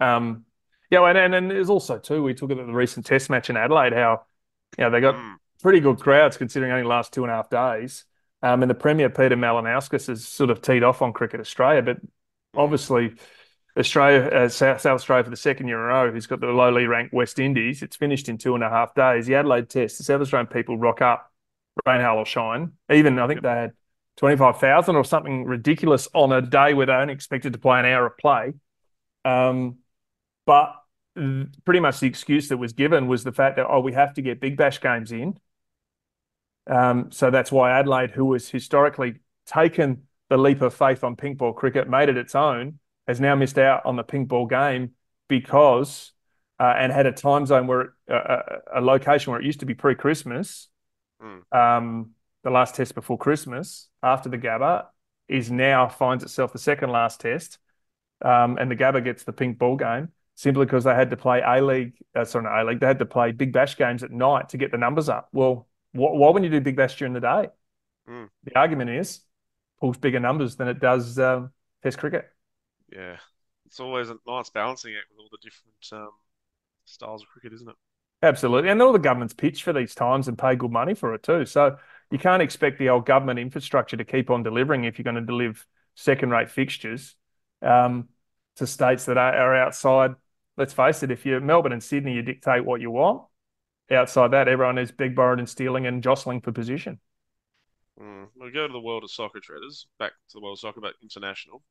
[0.00, 0.44] Um,
[0.90, 2.22] yeah, and, and and there's also too.
[2.22, 3.92] We took it at the recent Test match in Adelaide.
[3.92, 4.22] How
[4.76, 5.38] you know they got Mm.
[5.62, 8.04] pretty good crowds considering only last two and a half days.
[8.42, 11.98] Um, and the Premier Peter Malinauskas has sort of teed off on Cricket Australia, but
[12.54, 13.14] obviously
[13.78, 16.46] Australia, uh, South, South Australia for the second year in a row, who's got the
[16.46, 17.82] lowly ranked West Indies.
[17.82, 19.26] It's finished in two and a half days.
[19.26, 21.32] The Adelaide Test, the South Australian people rock up,
[21.86, 22.72] rain, hail or shine.
[22.90, 23.72] Even I think they had
[24.16, 27.78] twenty five thousand or something ridiculous on a day where they only expected to play
[27.78, 28.54] an hour of play.
[29.24, 29.78] Um,
[30.46, 30.74] but
[31.64, 34.22] pretty much the excuse that was given was the fact that oh we have to
[34.22, 35.38] get Big Bash games in.
[36.66, 41.38] Um, so that's why Adelaide, who has historically taken the leap of faith on pink
[41.38, 44.92] ball cricket, made it its own, has now missed out on the pink ball game
[45.26, 46.12] because
[46.60, 48.42] uh, and had a time zone where it, uh,
[48.74, 50.68] a location where it used to be pre-Christmas.
[51.22, 51.56] Mm.
[51.56, 52.10] Um,
[52.44, 54.86] the last test before Christmas, after the Gabba,
[55.28, 57.58] is now finds itself the second last test,
[58.24, 61.42] um, and the Gabba gets the pink ball game simply because they had to play
[61.44, 64.12] A League, uh, sorry, not A League, they had to play Big Bash games at
[64.12, 65.28] night to get the numbers up.
[65.32, 67.48] Well, wh- why wouldn't you do Big Bash during the day?
[68.08, 68.28] Mm.
[68.44, 69.20] The argument is
[69.80, 71.50] pulls bigger numbers than it does um,
[71.82, 72.28] Test cricket.
[72.90, 73.16] Yeah,
[73.66, 76.12] it's always a nice balancing act with all the different um,
[76.84, 77.76] styles of cricket, isn't it?
[78.22, 78.70] Absolutely.
[78.70, 81.44] And all the governments pitch for these times and pay good money for it too.
[81.46, 81.76] So
[82.10, 85.22] you can't expect the old government infrastructure to keep on delivering if you're going to
[85.22, 85.60] deliver
[85.94, 87.14] second rate fixtures
[87.62, 88.08] um,
[88.56, 90.14] to states that are, are outside.
[90.56, 93.22] Let's face it, if you're Melbourne and Sydney, you dictate what you want.
[93.90, 96.98] Outside that, everyone is big borrowed and stealing and jostling for position.
[98.00, 98.28] Mm.
[98.40, 100.94] We go to the world of soccer Tredders, back to the world of soccer, but
[101.02, 101.62] international.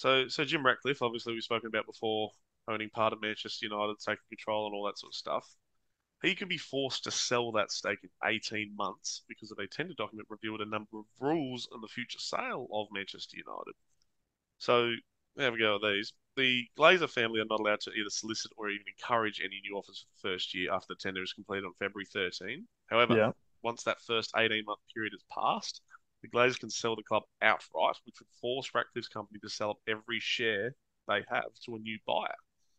[0.00, 2.30] So, so Jim Ratcliffe, obviously we've spoken about before,
[2.66, 5.46] owning part of Manchester United, taking control and all that sort of stuff.
[6.22, 9.92] He could be forced to sell that stake in 18 months because of a tender
[9.92, 13.74] document revealed a number of rules on the future sale of Manchester United.
[14.56, 14.94] So,
[15.36, 16.14] there we go with these.
[16.34, 20.06] The Glazer family are not allowed to either solicit or even encourage any new offers
[20.06, 22.66] for the first year after the tender is completed on February 13.
[22.86, 23.32] However, Yeah.
[23.62, 25.82] once that first 18 month period has passed,
[26.22, 29.78] the Glazers can sell the club outright, which would force Ratcliffe's company to sell up
[29.88, 30.74] every share
[31.08, 32.34] they have to a new buyer.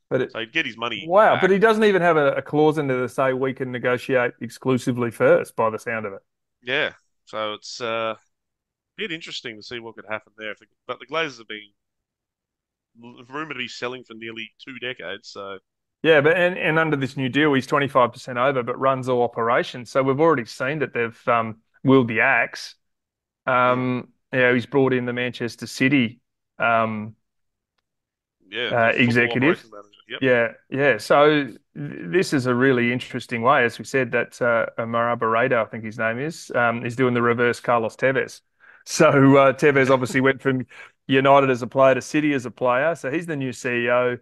[0.10, 1.08] But it, So he'd get his money.
[1.08, 1.41] wow, back.
[1.41, 4.32] but he doesn't even have a, a clause in there to say we can negotiate
[4.41, 6.21] exclusively first, by the sound of it.
[6.62, 6.93] Yeah.
[7.25, 8.17] So it's uh, a
[8.97, 10.56] bit interesting to see what could happen there.
[10.88, 11.69] But the Glazers have been
[12.99, 15.30] rumored to be selling for nearly two decades.
[15.30, 15.60] So
[16.04, 19.89] Yeah, but and, and under this new deal, he's 25% over, but runs all operations.
[19.89, 22.75] So we've already seen that they've um, willed the axe.
[23.45, 26.21] Um, yeah, he's brought in the Manchester City.
[26.60, 27.15] Um,
[28.49, 29.63] yeah, Uh, executive.
[30.08, 30.21] Yep.
[30.21, 30.97] yeah, yeah.
[30.97, 35.62] So th- this is a really interesting way, as we said, that uh, Omar Berrada,
[35.62, 38.41] I think his name is, um, is doing the reverse Carlos Tevez.
[38.84, 40.65] So uh, Tevez obviously went from
[41.08, 42.95] United as a player to City as a player.
[42.95, 44.17] So he's the new CEO.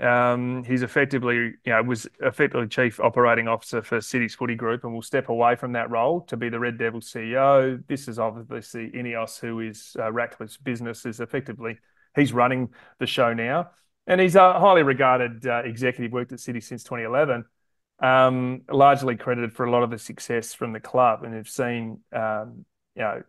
[0.00, 4.92] Um, he's effectively, you know, was effectively chief operating officer for City's footy group and
[4.92, 7.82] will step away from that role to be the Red Devil CEO.
[7.86, 11.78] This is obviously Ineos, who is uh, Ratcliffe's business, is effectively
[12.16, 13.70] he's running the show now,
[14.06, 16.12] and he's a highly regarded uh, executive.
[16.12, 17.44] Worked at City since 2011,
[18.00, 22.00] um, largely credited for a lot of the success from the club, and have seen,
[22.12, 22.64] um,
[22.96, 23.22] you know,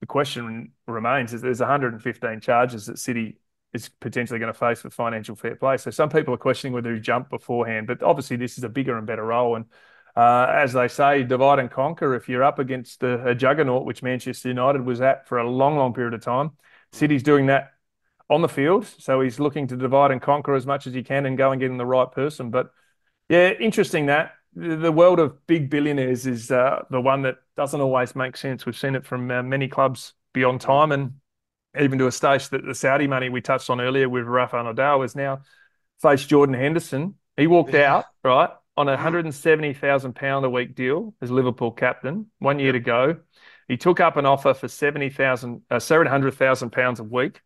[0.00, 3.38] the question remains: is there's 115 charges that City
[3.72, 5.76] is potentially going to face for financial fair play.
[5.76, 8.98] So some people are questioning whether he jumped beforehand, but obviously this is a bigger
[8.98, 9.56] and better role.
[9.56, 9.64] And
[10.14, 12.14] uh, as they say, divide and conquer.
[12.14, 15.76] If you're up against a, a juggernaut, which Manchester United was at for a long,
[15.76, 16.50] long period of time,
[16.92, 17.72] City's doing that
[18.28, 18.86] on the field.
[18.98, 21.60] So he's looking to divide and conquer as much as he can and go and
[21.60, 22.50] get in the right person.
[22.50, 22.70] But
[23.28, 27.80] yeah, interesting that the the world of big billionaires is uh, the one that doesn't
[27.80, 28.66] always make sense.
[28.66, 31.14] We've seen it from uh, many clubs beyond time and
[31.78, 35.02] even to a stage that the Saudi money we touched on earlier with Rafa Nadal
[35.02, 35.42] has now
[36.00, 37.14] faced Jordan Henderson.
[37.36, 37.96] He walked Yeah.
[37.96, 38.96] out, right, on a Mm.
[38.96, 43.16] £170,000 a week deal as Liverpool captain one year to go.
[43.68, 47.40] He took up an offer for 70,000, uh, £700,000 a week.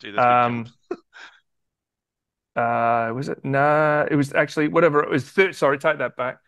[0.00, 0.66] Gee, Um,
[2.56, 3.44] uh, was it?
[3.44, 5.28] No, it was actually whatever it was.
[5.28, 6.38] Thir- sorry, take that back.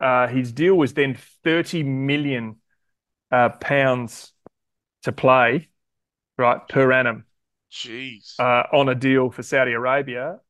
[0.00, 2.56] Uh, his deal was then 30 million
[3.32, 4.32] uh, pounds
[5.04, 5.68] to play,
[6.36, 7.24] right, per annum
[7.70, 8.38] Jeez.
[8.38, 10.40] uh, on a deal for Saudi Arabia.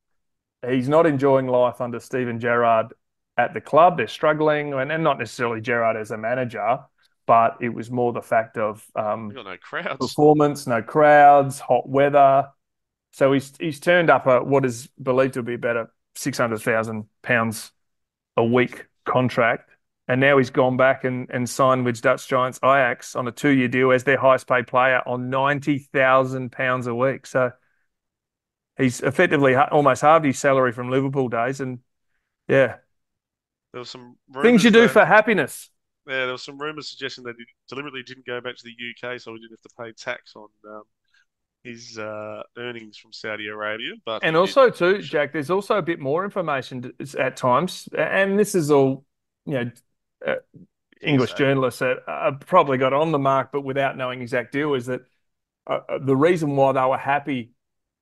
[0.67, 2.93] He's not enjoying life under Steven Gerrard
[3.37, 3.99] at the club.
[3.99, 6.81] They're struggling, and, and not necessarily Gerrard as a manager,
[7.27, 9.99] but it was more the fact of um, no crowds.
[9.99, 12.49] performance, no crowds, hot weather.
[13.13, 16.61] So he's he's turned up a what is believed to be about a six hundred
[16.63, 17.73] thousand pounds
[18.37, 19.71] a week contract,
[20.09, 23.51] and now he's gone back and, and signed with Dutch Giants Ajax on a two
[23.51, 27.27] year deal as their highest paid player on ninety thousand pounds a week.
[27.27, 27.53] So
[28.79, 31.81] he's effectively almost halved his salary from Liverpool days, and
[32.49, 32.77] yeah,
[33.73, 35.71] there was some things you do that, for happiness.
[36.07, 39.21] Yeah, there was some rumours suggesting that he deliberately didn't go back to the UK,
[39.21, 40.83] so he didn't have to pay tax on um,
[41.63, 43.93] his uh, earnings from Saudi Arabia.
[44.05, 44.77] But and also did.
[44.77, 49.05] too, Jack, there's also a bit more information at times, and this is all
[49.45, 49.71] you know.
[50.25, 50.37] Uh,
[51.03, 54.87] English journalists that uh, probably got on the mark, but without knowing exact deal, is
[54.87, 55.03] that
[55.67, 57.51] uh, uh, the reason why they were happy,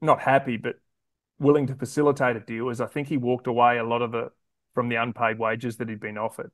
[0.00, 0.77] not happy, but
[1.38, 4.31] willing to facilitate a deal is I think he walked away a lot of the
[4.74, 6.50] from the unpaid wages that he'd been offered.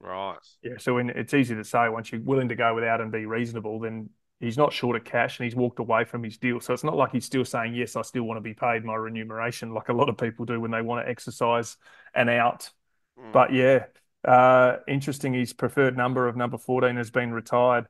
[0.00, 0.38] Right.
[0.62, 0.74] Yeah.
[0.78, 3.80] So when, it's easy to say once you're willing to go without and be reasonable,
[3.80, 6.60] then he's not short of cash and he's walked away from his deal.
[6.60, 8.94] So it's not like he's still saying, yes, I still want to be paid my
[8.94, 11.76] remuneration like a lot of people do when they want to exercise
[12.14, 12.70] an out.
[13.18, 13.32] Mm.
[13.32, 13.86] But yeah,
[14.26, 15.34] uh, interesting.
[15.34, 17.86] His preferred number of number 14 has been retired.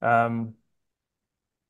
[0.00, 0.54] Um,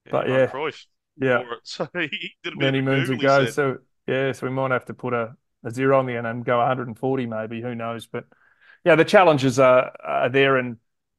[0.06, 3.46] yeah, but yeah, Cruyff yeah, so he did many moons ago.
[3.46, 6.44] So yeah, so we might have to put a, a zero on the end and
[6.44, 7.60] go 140 maybe.
[7.60, 8.06] Who knows?
[8.06, 8.24] But
[8.84, 10.76] yeah, the challenges are, are there and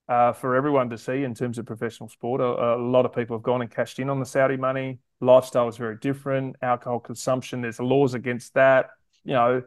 [0.09, 2.41] uh, for everyone to see in terms of professional sport.
[2.41, 4.99] A, a, lot of people have gone and cashed in on the Saudi money.
[5.21, 6.57] Lifestyle is very different.
[6.61, 8.89] Alcohol consumption, there's laws against that.
[9.23, 9.63] You know,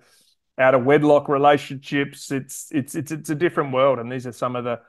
[0.59, 3.99] out of wedlock relationships, it's it's it's it's a different world.
[3.99, 4.81] And these are some of the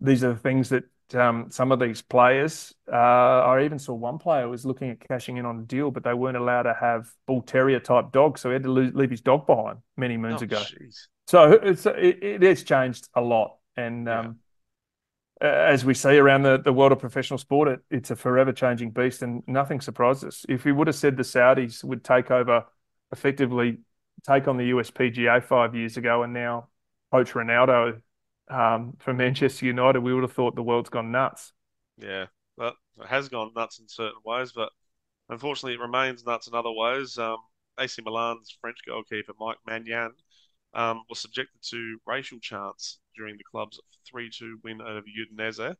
[0.00, 2.74] these are the things that um, some of these players.
[2.90, 6.04] Uh, I even saw one player was looking at cashing in on a deal, but
[6.04, 9.20] they weren't allowed to have bull terrier type dogs, so he had to leave his
[9.20, 10.62] dog behind many moons oh, ago.
[10.64, 11.08] Geez.
[11.26, 14.20] So it's it, it, has changed a lot, and yeah.
[14.20, 14.36] um,
[15.40, 18.90] as we see around the, the world of professional sport, it, it's a forever changing
[18.90, 20.46] beast, and nothing surprises us.
[20.48, 22.64] If we would have said the Saudis would take over,
[23.12, 23.78] effectively
[24.26, 26.68] take on the USPGA five years ago, and now
[27.12, 28.00] coach Ronaldo
[28.50, 31.52] um, for Manchester United, we would have thought the world's gone nuts.
[31.98, 32.26] Yeah,
[32.56, 34.70] but it has gone nuts in certain ways, but
[35.28, 37.18] unfortunately, it remains nuts in other ways.
[37.18, 37.38] Um,
[37.78, 40.10] AC Milan's French goalkeeper Mike Maignan
[40.74, 43.80] um, was subjected to racial chants during the club's
[44.12, 45.76] 3-2 win over Udinese.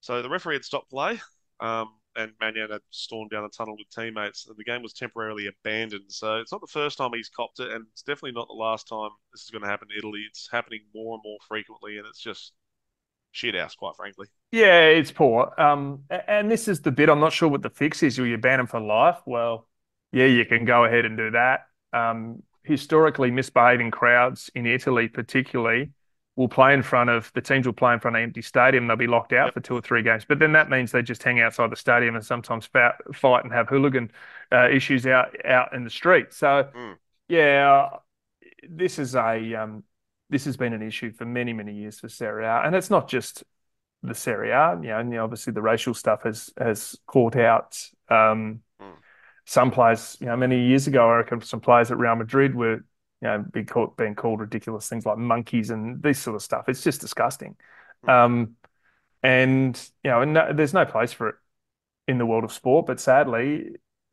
[0.00, 1.20] So the referee had stopped play.
[1.60, 5.46] Um, and Maignan had stormed down the tunnel with teammates, and the game was temporarily
[5.46, 6.04] abandoned.
[6.08, 8.88] So it's not the first time he's copped it, and it's definitely not the last
[8.88, 10.24] time this is going to happen in Italy.
[10.28, 12.52] It's happening more and more frequently, and it's just
[13.32, 14.28] shit house, quite frankly.
[14.52, 15.52] Yeah, it's poor.
[15.58, 18.18] Um, and this is the bit I'm not sure what the fix is.
[18.18, 19.18] Will you ban him for life?
[19.26, 19.68] Well,
[20.12, 21.66] yeah, you can go ahead and do that.
[21.92, 25.90] Um, historically, misbehaving crowds in Italy, particularly,
[26.36, 28.86] will play in front of the teams will play in front of an empty stadium.
[28.86, 29.54] They'll be locked out yep.
[29.54, 30.24] for two or three games.
[30.24, 33.68] But then that means they just hang outside the stadium and sometimes fight and have
[33.68, 34.10] hooligan
[34.50, 36.32] uh, issues out out in the street.
[36.32, 36.96] So mm.
[37.28, 37.90] yeah,
[38.68, 39.84] this is a um,
[40.30, 43.08] this has been an issue for many many years for Serie A, and it's not
[43.08, 43.44] just
[44.02, 44.76] the Serie A.
[44.82, 47.78] You know, and, you know obviously the racial stuff has has caught out.
[48.08, 48.92] Um, mm.
[49.46, 52.80] Some players, you know, many years ago, I reckon some players at Real Madrid were
[53.24, 56.68] you know, be called, being called ridiculous things like monkeys and this sort of stuff.
[56.68, 57.56] It's just disgusting.
[58.04, 58.10] Hmm.
[58.10, 58.56] Um,
[59.22, 61.34] and, you know, and no, there's no place for it
[62.06, 63.70] in the world of sport, but sadly,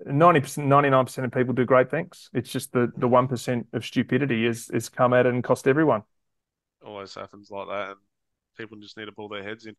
[0.08, 2.30] 90%, 99% of people do great things.
[2.34, 6.04] It's just the, the 1% of stupidity is, is come at it and cost everyone.
[6.86, 7.89] Always happens like that.
[7.89, 8.00] And
[8.58, 9.76] people just need to pull their heads in.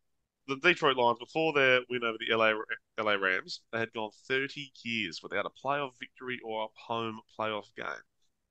[0.47, 2.51] The Detroit Lions, before their win over the LA,
[3.01, 7.73] LA Rams, they had gone 30 years without a playoff victory or a home playoff
[7.75, 7.87] game.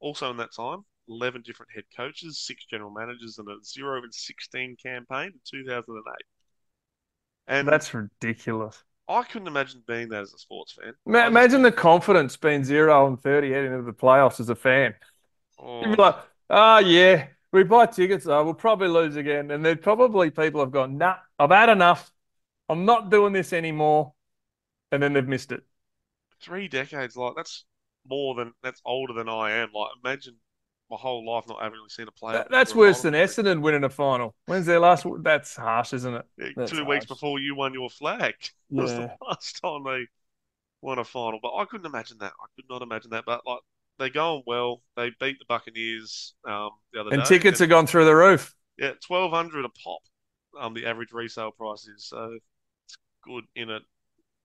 [0.03, 4.13] Also, in that time, 11 different head coaches, six general managers, and a 0 and
[4.13, 6.15] 16 campaign in 2008.
[7.47, 8.83] And that's ridiculous.
[9.09, 10.95] I couldn't imagine being that as a sports fan.
[11.07, 14.95] Ma- imagine the confidence being 0 and 30 heading into the playoffs as a fan.
[15.59, 15.83] Oh.
[15.83, 16.03] You'd be oh.
[16.03, 16.17] like,
[16.51, 19.53] oh, yeah, we buy tickets, though, we'll probably lose again.
[19.53, 22.11] And then probably people have gone, nah, I've had enough.
[22.69, 24.15] I'm not doing this anymore.
[24.91, 25.63] And then they've missed it.
[26.41, 27.65] Three decades, like, that's
[28.09, 29.71] more than that's older than I am.
[29.75, 30.37] Like imagine
[30.91, 32.39] my whole life not having really seen a player.
[32.39, 34.35] That, that's worse than Essendon winning a final.
[34.47, 35.07] When's their last?
[35.23, 36.25] That's harsh, isn't it?
[36.39, 36.89] Yeah, two harsh.
[36.89, 38.35] weeks before you won your flag.
[38.75, 38.83] Yeah.
[38.83, 40.07] was the last time they
[40.81, 41.41] won a final.
[41.43, 42.33] But I couldn't imagine that.
[42.41, 43.25] I could not imagine that.
[43.27, 43.61] But like
[43.99, 44.83] they're going well.
[44.97, 47.29] They beat the Buccaneers um, the other and day.
[47.29, 48.55] Tickets and tickets have gone through the roof.
[48.79, 50.01] Yeah, twelve hundred a pop.
[50.59, 52.39] Um, the average resale price is so
[52.85, 53.81] it's good in a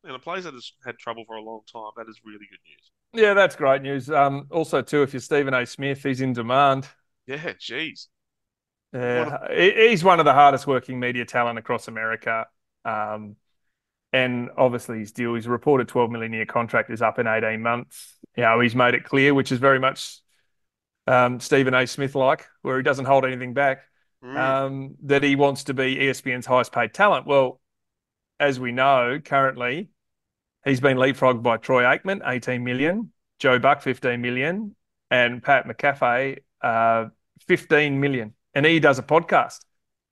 [0.07, 1.91] in a place that has had trouble for a long time.
[1.97, 2.91] That is really good news.
[3.13, 4.09] Yeah, that's great news.
[4.09, 5.65] Um, also, too, if you're Stephen A.
[5.65, 6.87] Smith, he's in demand.
[7.25, 8.09] Yeah, geez.
[8.93, 12.45] Yeah, he's one of the hardest working media talent across America.
[12.85, 13.35] Um,
[14.13, 18.17] and obviously his deal, his reported 12 million year contract is up in 18 months.
[18.35, 20.19] You know, he's made it clear, which is very much
[21.05, 21.85] um, Stephen A.
[21.85, 23.81] Smith like, where he doesn't hold anything back,
[24.23, 24.37] mm.
[24.37, 27.27] um, that he wants to be ESPN's highest paid talent.
[27.27, 27.59] Well,
[28.39, 29.89] as we know, currently
[30.67, 33.11] He's been leapfrogged by Troy Aikman, 18 million.
[33.39, 34.75] Joe Buck 15 million
[35.09, 37.05] and Pat McAfee uh,
[37.47, 38.33] 15 million.
[38.53, 39.59] And he does a podcast.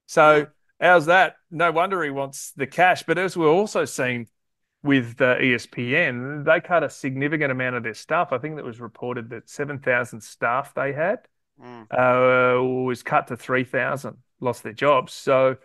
[0.07, 0.47] So
[0.79, 1.35] how's that?
[1.51, 3.03] No wonder he wants the cash.
[3.03, 4.27] But as we're also seeing
[4.81, 8.31] with uh, ESPN, they cut a significant amount of their staff.
[8.31, 11.19] I think that was reported that 7,000 staff they had
[11.61, 11.81] mm.
[11.91, 15.13] uh, was cut to 3,000, lost their jobs.
[15.13, 15.57] So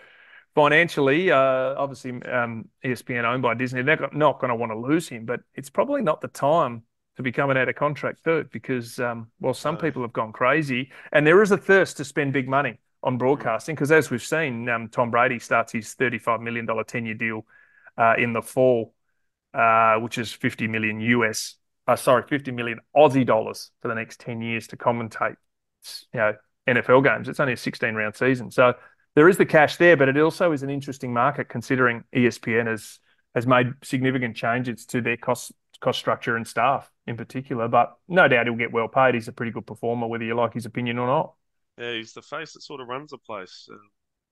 [0.55, 5.09] financially, uh, obviously, um, ESPN owned by Disney, they're not going to want to lose
[5.09, 6.82] him, but it's probably not the time
[7.16, 10.90] to be coming out of contract third because, um, well, some people have gone crazy
[11.12, 14.68] and there is a thirst to spend big money on broadcasting because, as we've seen,
[14.68, 17.46] um, Tom Brady starts his $35 million 10 year deal
[17.96, 18.94] uh, in the fall,
[19.55, 24.20] uh, which is 50 million US, uh, sorry, 50 million Aussie dollars for the next
[24.20, 25.36] 10 years to commentate,
[26.12, 26.34] you know,
[26.68, 27.28] NFL games.
[27.28, 28.51] It's only a 16 round season.
[28.51, 28.74] So
[29.14, 32.98] there is the cash there, but it also is an interesting market considering ESPN has
[33.34, 37.68] has made significant changes to their cost cost structure and staff in particular.
[37.68, 39.14] But no doubt he'll get well paid.
[39.14, 41.34] He's a pretty good performer, whether you like his opinion or not.
[41.78, 43.76] Yeah, he's the face that sort of runs the place, uh,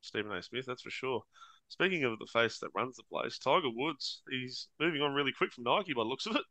[0.03, 0.43] Stephen A.
[0.43, 1.23] Smith, that's for sure.
[1.69, 5.53] Speaking of the face that runs the place, Tiger Woods, he's moving on really quick
[5.53, 6.43] from Nike by the looks of it.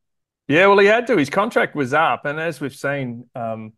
[0.47, 1.17] Yeah, well, he had to.
[1.17, 3.73] His contract was up, and as we've seen, um,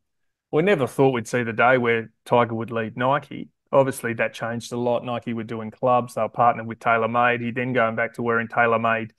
[0.51, 3.49] we never thought we'd see the day where Tiger would leave Nike.
[3.71, 5.05] Obviously, that changed a lot.
[5.05, 7.41] Nike were doing clubs; they were partnered with TaylorMade.
[7.41, 9.11] He then going back to wearing TaylorMade,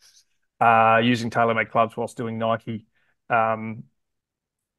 [0.60, 2.86] uh, using TaylorMade clubs whilst doing Nike.
[3.28, 3.84] Um,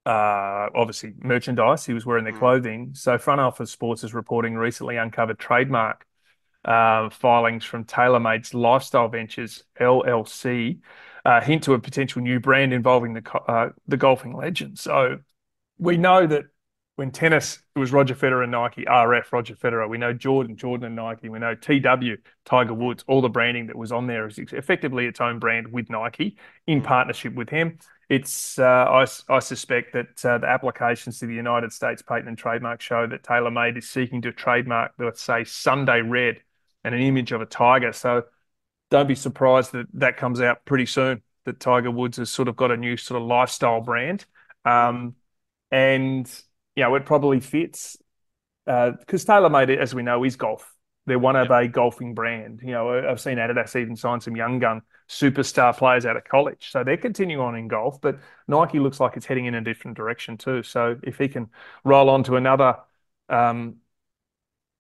[0.06, 1.86] uh, obviously, merchandise.
[1.86, 2.40] He was wearing their mm.
[2.40, 2.92] clothing.
[2.94, 6.06] So, Front Office Sports is reporting recently uncovered trademark
[6.66, 10.80] uh, filings from TaylorMade's Lifestyle Ventures LLC
[11.26, 14.80] uh, hint to a potential new brand involving the uh, the golfing legend.
[14.80, 15.20] So
[15.78, 16.46] we know that
[17.02, 19.90] when tennis, it was Roger Federer and Nike, RF, Roger Federer.
[19.90, 21.30] We know Jordan, Jordan and Nike.
[21.30, 23.04] We know TW, Tiger Woods.
[23.08, 26.38] All the branding that was on there is effectively its own brand with Nike
[26.68, 26.84] in mm.
[26.84, 27.80] partnership with him.
[28.08, 32.38] It's uh, I, I, suspect that uh, the applications to the United States Patent and
[32.38, 36.38] Trademark show that TaylorMade is seeking to trademark, let's say, Sunday Red
[36.84, 37.94] and an image of a tiger.
[37.94, 38.26] So
[38.92, 41.24] don't be surprised that that comes out pretty soon.
[41.46, 44.24] That Tiger Woods has sort of got a new sort of lifestyle brand.
[44.66, 45.16] Um,
[45.72, 46.30] and
[46.76, 47.98] you know, it probably fits
[48.66, 50.76] because uh, TaylorMade, as we know, is golf.
[51.08, 52.62] They're one of a golfing brand.
[52.64, 56.70] You know, I've seen Adidas even sign some young gun superstar players out of college.
[56.72, 59.98] So they're continuing on in golf, but Nike looks like it's heading in a different
[59.98, 60.62] direction too.
[60.62, 61.50] So if he can
[61.84, 62.78] roll on to another
[63.30, 63.78] um,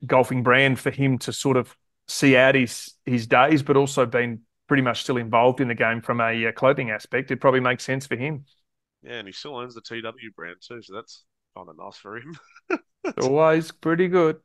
[0.05, 1.75] golfing brand for him to sort of
[2.07, 6.01] see out his his days, but also been pretty much still involved in the game
[6.01, 8.45] from a uh, clothing aspect, it probably makes sense for him.
[9.03, 11.23] Yeah, and he still owns the TW brand too, so that's
[11.55, 12.37] kind of nice for him.
[13.21, 14.37] Always pretty good.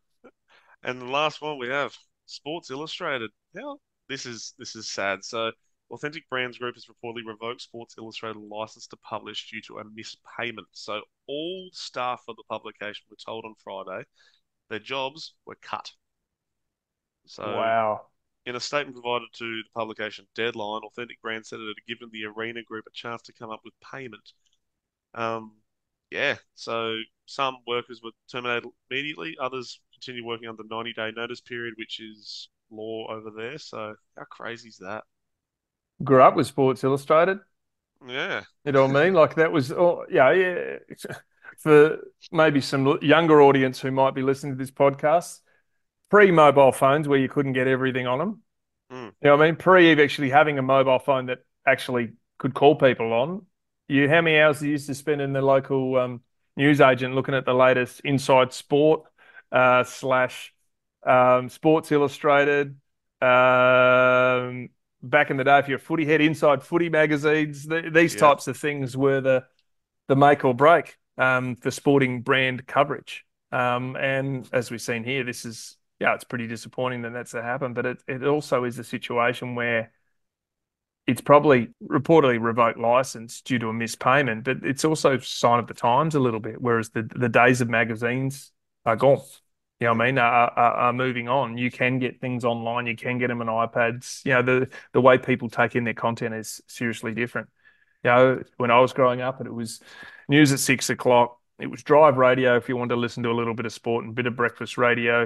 [0.83, 1.95] And the last one we have
[2.27, 3.31] Sports Illustrated.
[3.55, 3.79] Now
[4.09, 5.25] this is this is sad.
[5.25, 5.51] So
[5.91, 10.67] Authentic Brands Group has reportedly revoked Sports Illustrated license to publish due to a mispayment.
[10.73, 14.05] So all staff of the publication were told on Friday
[14.69, 15.91] their jobs were cut.
[17.27, 18.07] So wow.
[18.47, 22.27] In a statement provided to the publication Deadline, Authentic Brands said it had given the
[22.27, 24.33] Arena Group a chance to come up with payment.
[25.15, 25.53] Um,
[26.11, 26.97] yeah, so
[27.27, 32.49] some workers were terminated immediately, others continue working under 90 day notice period, which is
[32.71, 33.59] law over there.
[33.59, 35.05] So how crazy is that?
[36.05, 37.39] Grew up with Sports Illustrated.
[38.07, 38.43] Yeah.
[38.65, 39.15] You know what I mean?
[39.15, 40.77] Like that was, oh, yeah, yeah.
[41.59, 42.01] For
[42.31, 45.41] maybe some younger audience who might be listening to this podcast,
[46.11, 48.43] pre mobile phones where you couldn't get everything on them.
[48.93, 49.07] Mm.
[49.07, 49.57] You know what I mean?
[49.57, 53.47] Pre actually having a mobile phone that actually could call people on.
[53.89, 56.21] You, how many hours do you used to spend in the local um,
[56.57, 59.03] news agent looking at the latest Inside Sport
[59.53, 60.53] uh, slash
[61.07, 62.77] um, Sports Illustrated.
[63.21, 64.71] Um,
[65.03, 68.21] back in the day, if you're a footy head, Inside Footy magazines, the, these yeah.
[68.21, 69.45] types of things were the
[70.09, 73.25] the make or break um, for sporting brand coverage.
[73.51, 77.75] Um, and as we've seen here, this is yeah, it's pretty disappointing that that's happened.
[77.75, 79.93] But it it also is a situation where
[81.07, 85.75] it's probably reportedly revoked license due to a mispayment, but it's also sign of the
[85.75, 86.61] times a little bit.
[86.61, 88.53] Whereas the the days of magazines
[88.85, 89.21] are gone.
[89.79, 90.19] You know what I mean?
[90.19, 91.59] Are, are, are, moving on.
[91.59, 92.87] You can get things online.
[92.87, 94.25] You can get them on iPads.
[94.25, 97.49] You know the the way people take in their content is seriously different.
[98.03, 99.81] You know, when I was growing up, and it was
[100.29, 101.39] news at six o'clock.
[101.59, 104.05] It was drive radio if you wanted to listen to a little bit of sport
[104.05, 105.23] and a bit of breakfast radio,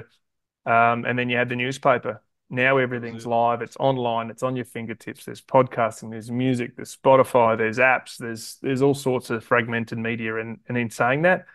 [0.65, 2.21] um, and then you had the newspaper
[2.51, 3.61] now everything's live.
[3.61, 4.29] It's online.
[4.29, 5.23] It's on your fingertips.
[5.23, 6.11] There's podcasting.
[6.11, 6.75] There's music.
[6.75, 7.57] There's Spotify.
[7.57, 8.17] There's apps.
[8.17, 10.35] There's there's all sorts of fragmented media.
[10.35, 11.45] And and in saying that,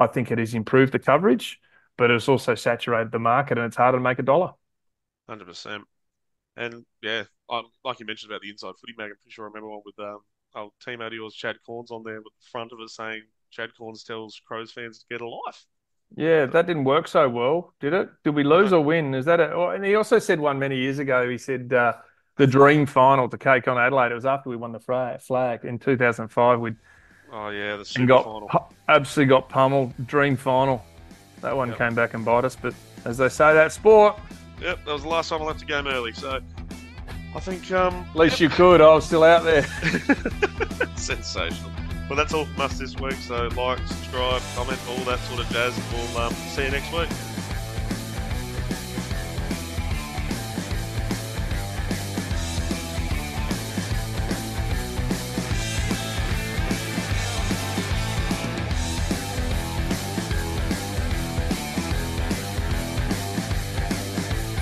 [0.00, 1.60] I think it has improved the coverage,
[1.98, 4.54] but it's also saturated the market, and it's harder to make a dollar.
[5.28, 5.84] Hundred percent.
[6.56, 7.24] And yeah,
[7.84, 9.98] like you mentioned about the inside footy mag, I'm pretty sure I remember one with
[9.98, 10.20] um,
[10.54, 13.70] oh, teammate of yours, Chad Cornes, on there with the front of it saying Chad
[13.78, 15.66] Cornes tells Crows fans to get a life.
[16.14, 18.08] Yeah, that didn't work so well, did it?
[18.24, 19.14] Did we lose or win?
[19.14, 19.50] Is that it?
[19.52, 21.28] Oh, and he also said one many years ago.
[21.28, 21.94] He said uh,
[22.36, 24.12] the dream final to take on Adelaide.
[24.12, 26.60] It was after we won the flag in 2005.
[26.60, 26.72] We
[27.32, 28.74] oh yeah, the super and got final.
[28.88, 29.92] absolutely got pummeled.
[30.06, 30.82] Dream final.
[31.40, 31.78] That one yep.
[31.78, 32.56] came back and bite us.
[32.56, 34.18] But as they say, that sport.
[34.62, 36.12] Yep, that was the last time I left the game early.
[36.12, 36.40] So
[37.34, 38.50] I think um, at least yep.
[38.50, 38.80] you could.
[38.80, 39.62] I was still out there.
[40.96, 41.72] Sensational.
[42.08, 43.14] Well, that's all from us this week.
[43.14, 45.76] So like, subscribe, comment, all that sort of jazz.
[45.92, 47.08] We'll um, see you next week.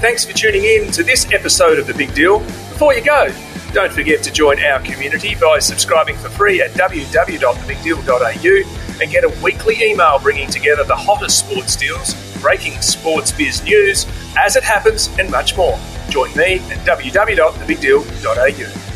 [0.00, 2.40] Thanks for tuning in to this episode of The Big Deal.
[2.40, 3.32] Before you go,
[3.74, 9.28] don't forget to join our community by subscribing for free at www.thebigdeal.au and get a
[9.42, 14.06] weekly email bringing together the hottest sports deals, breaking sports biz news,
[14.38, 15.76] as it happens, and much more.
[16.08, 18.93] Join me at www.thebigdeal.au.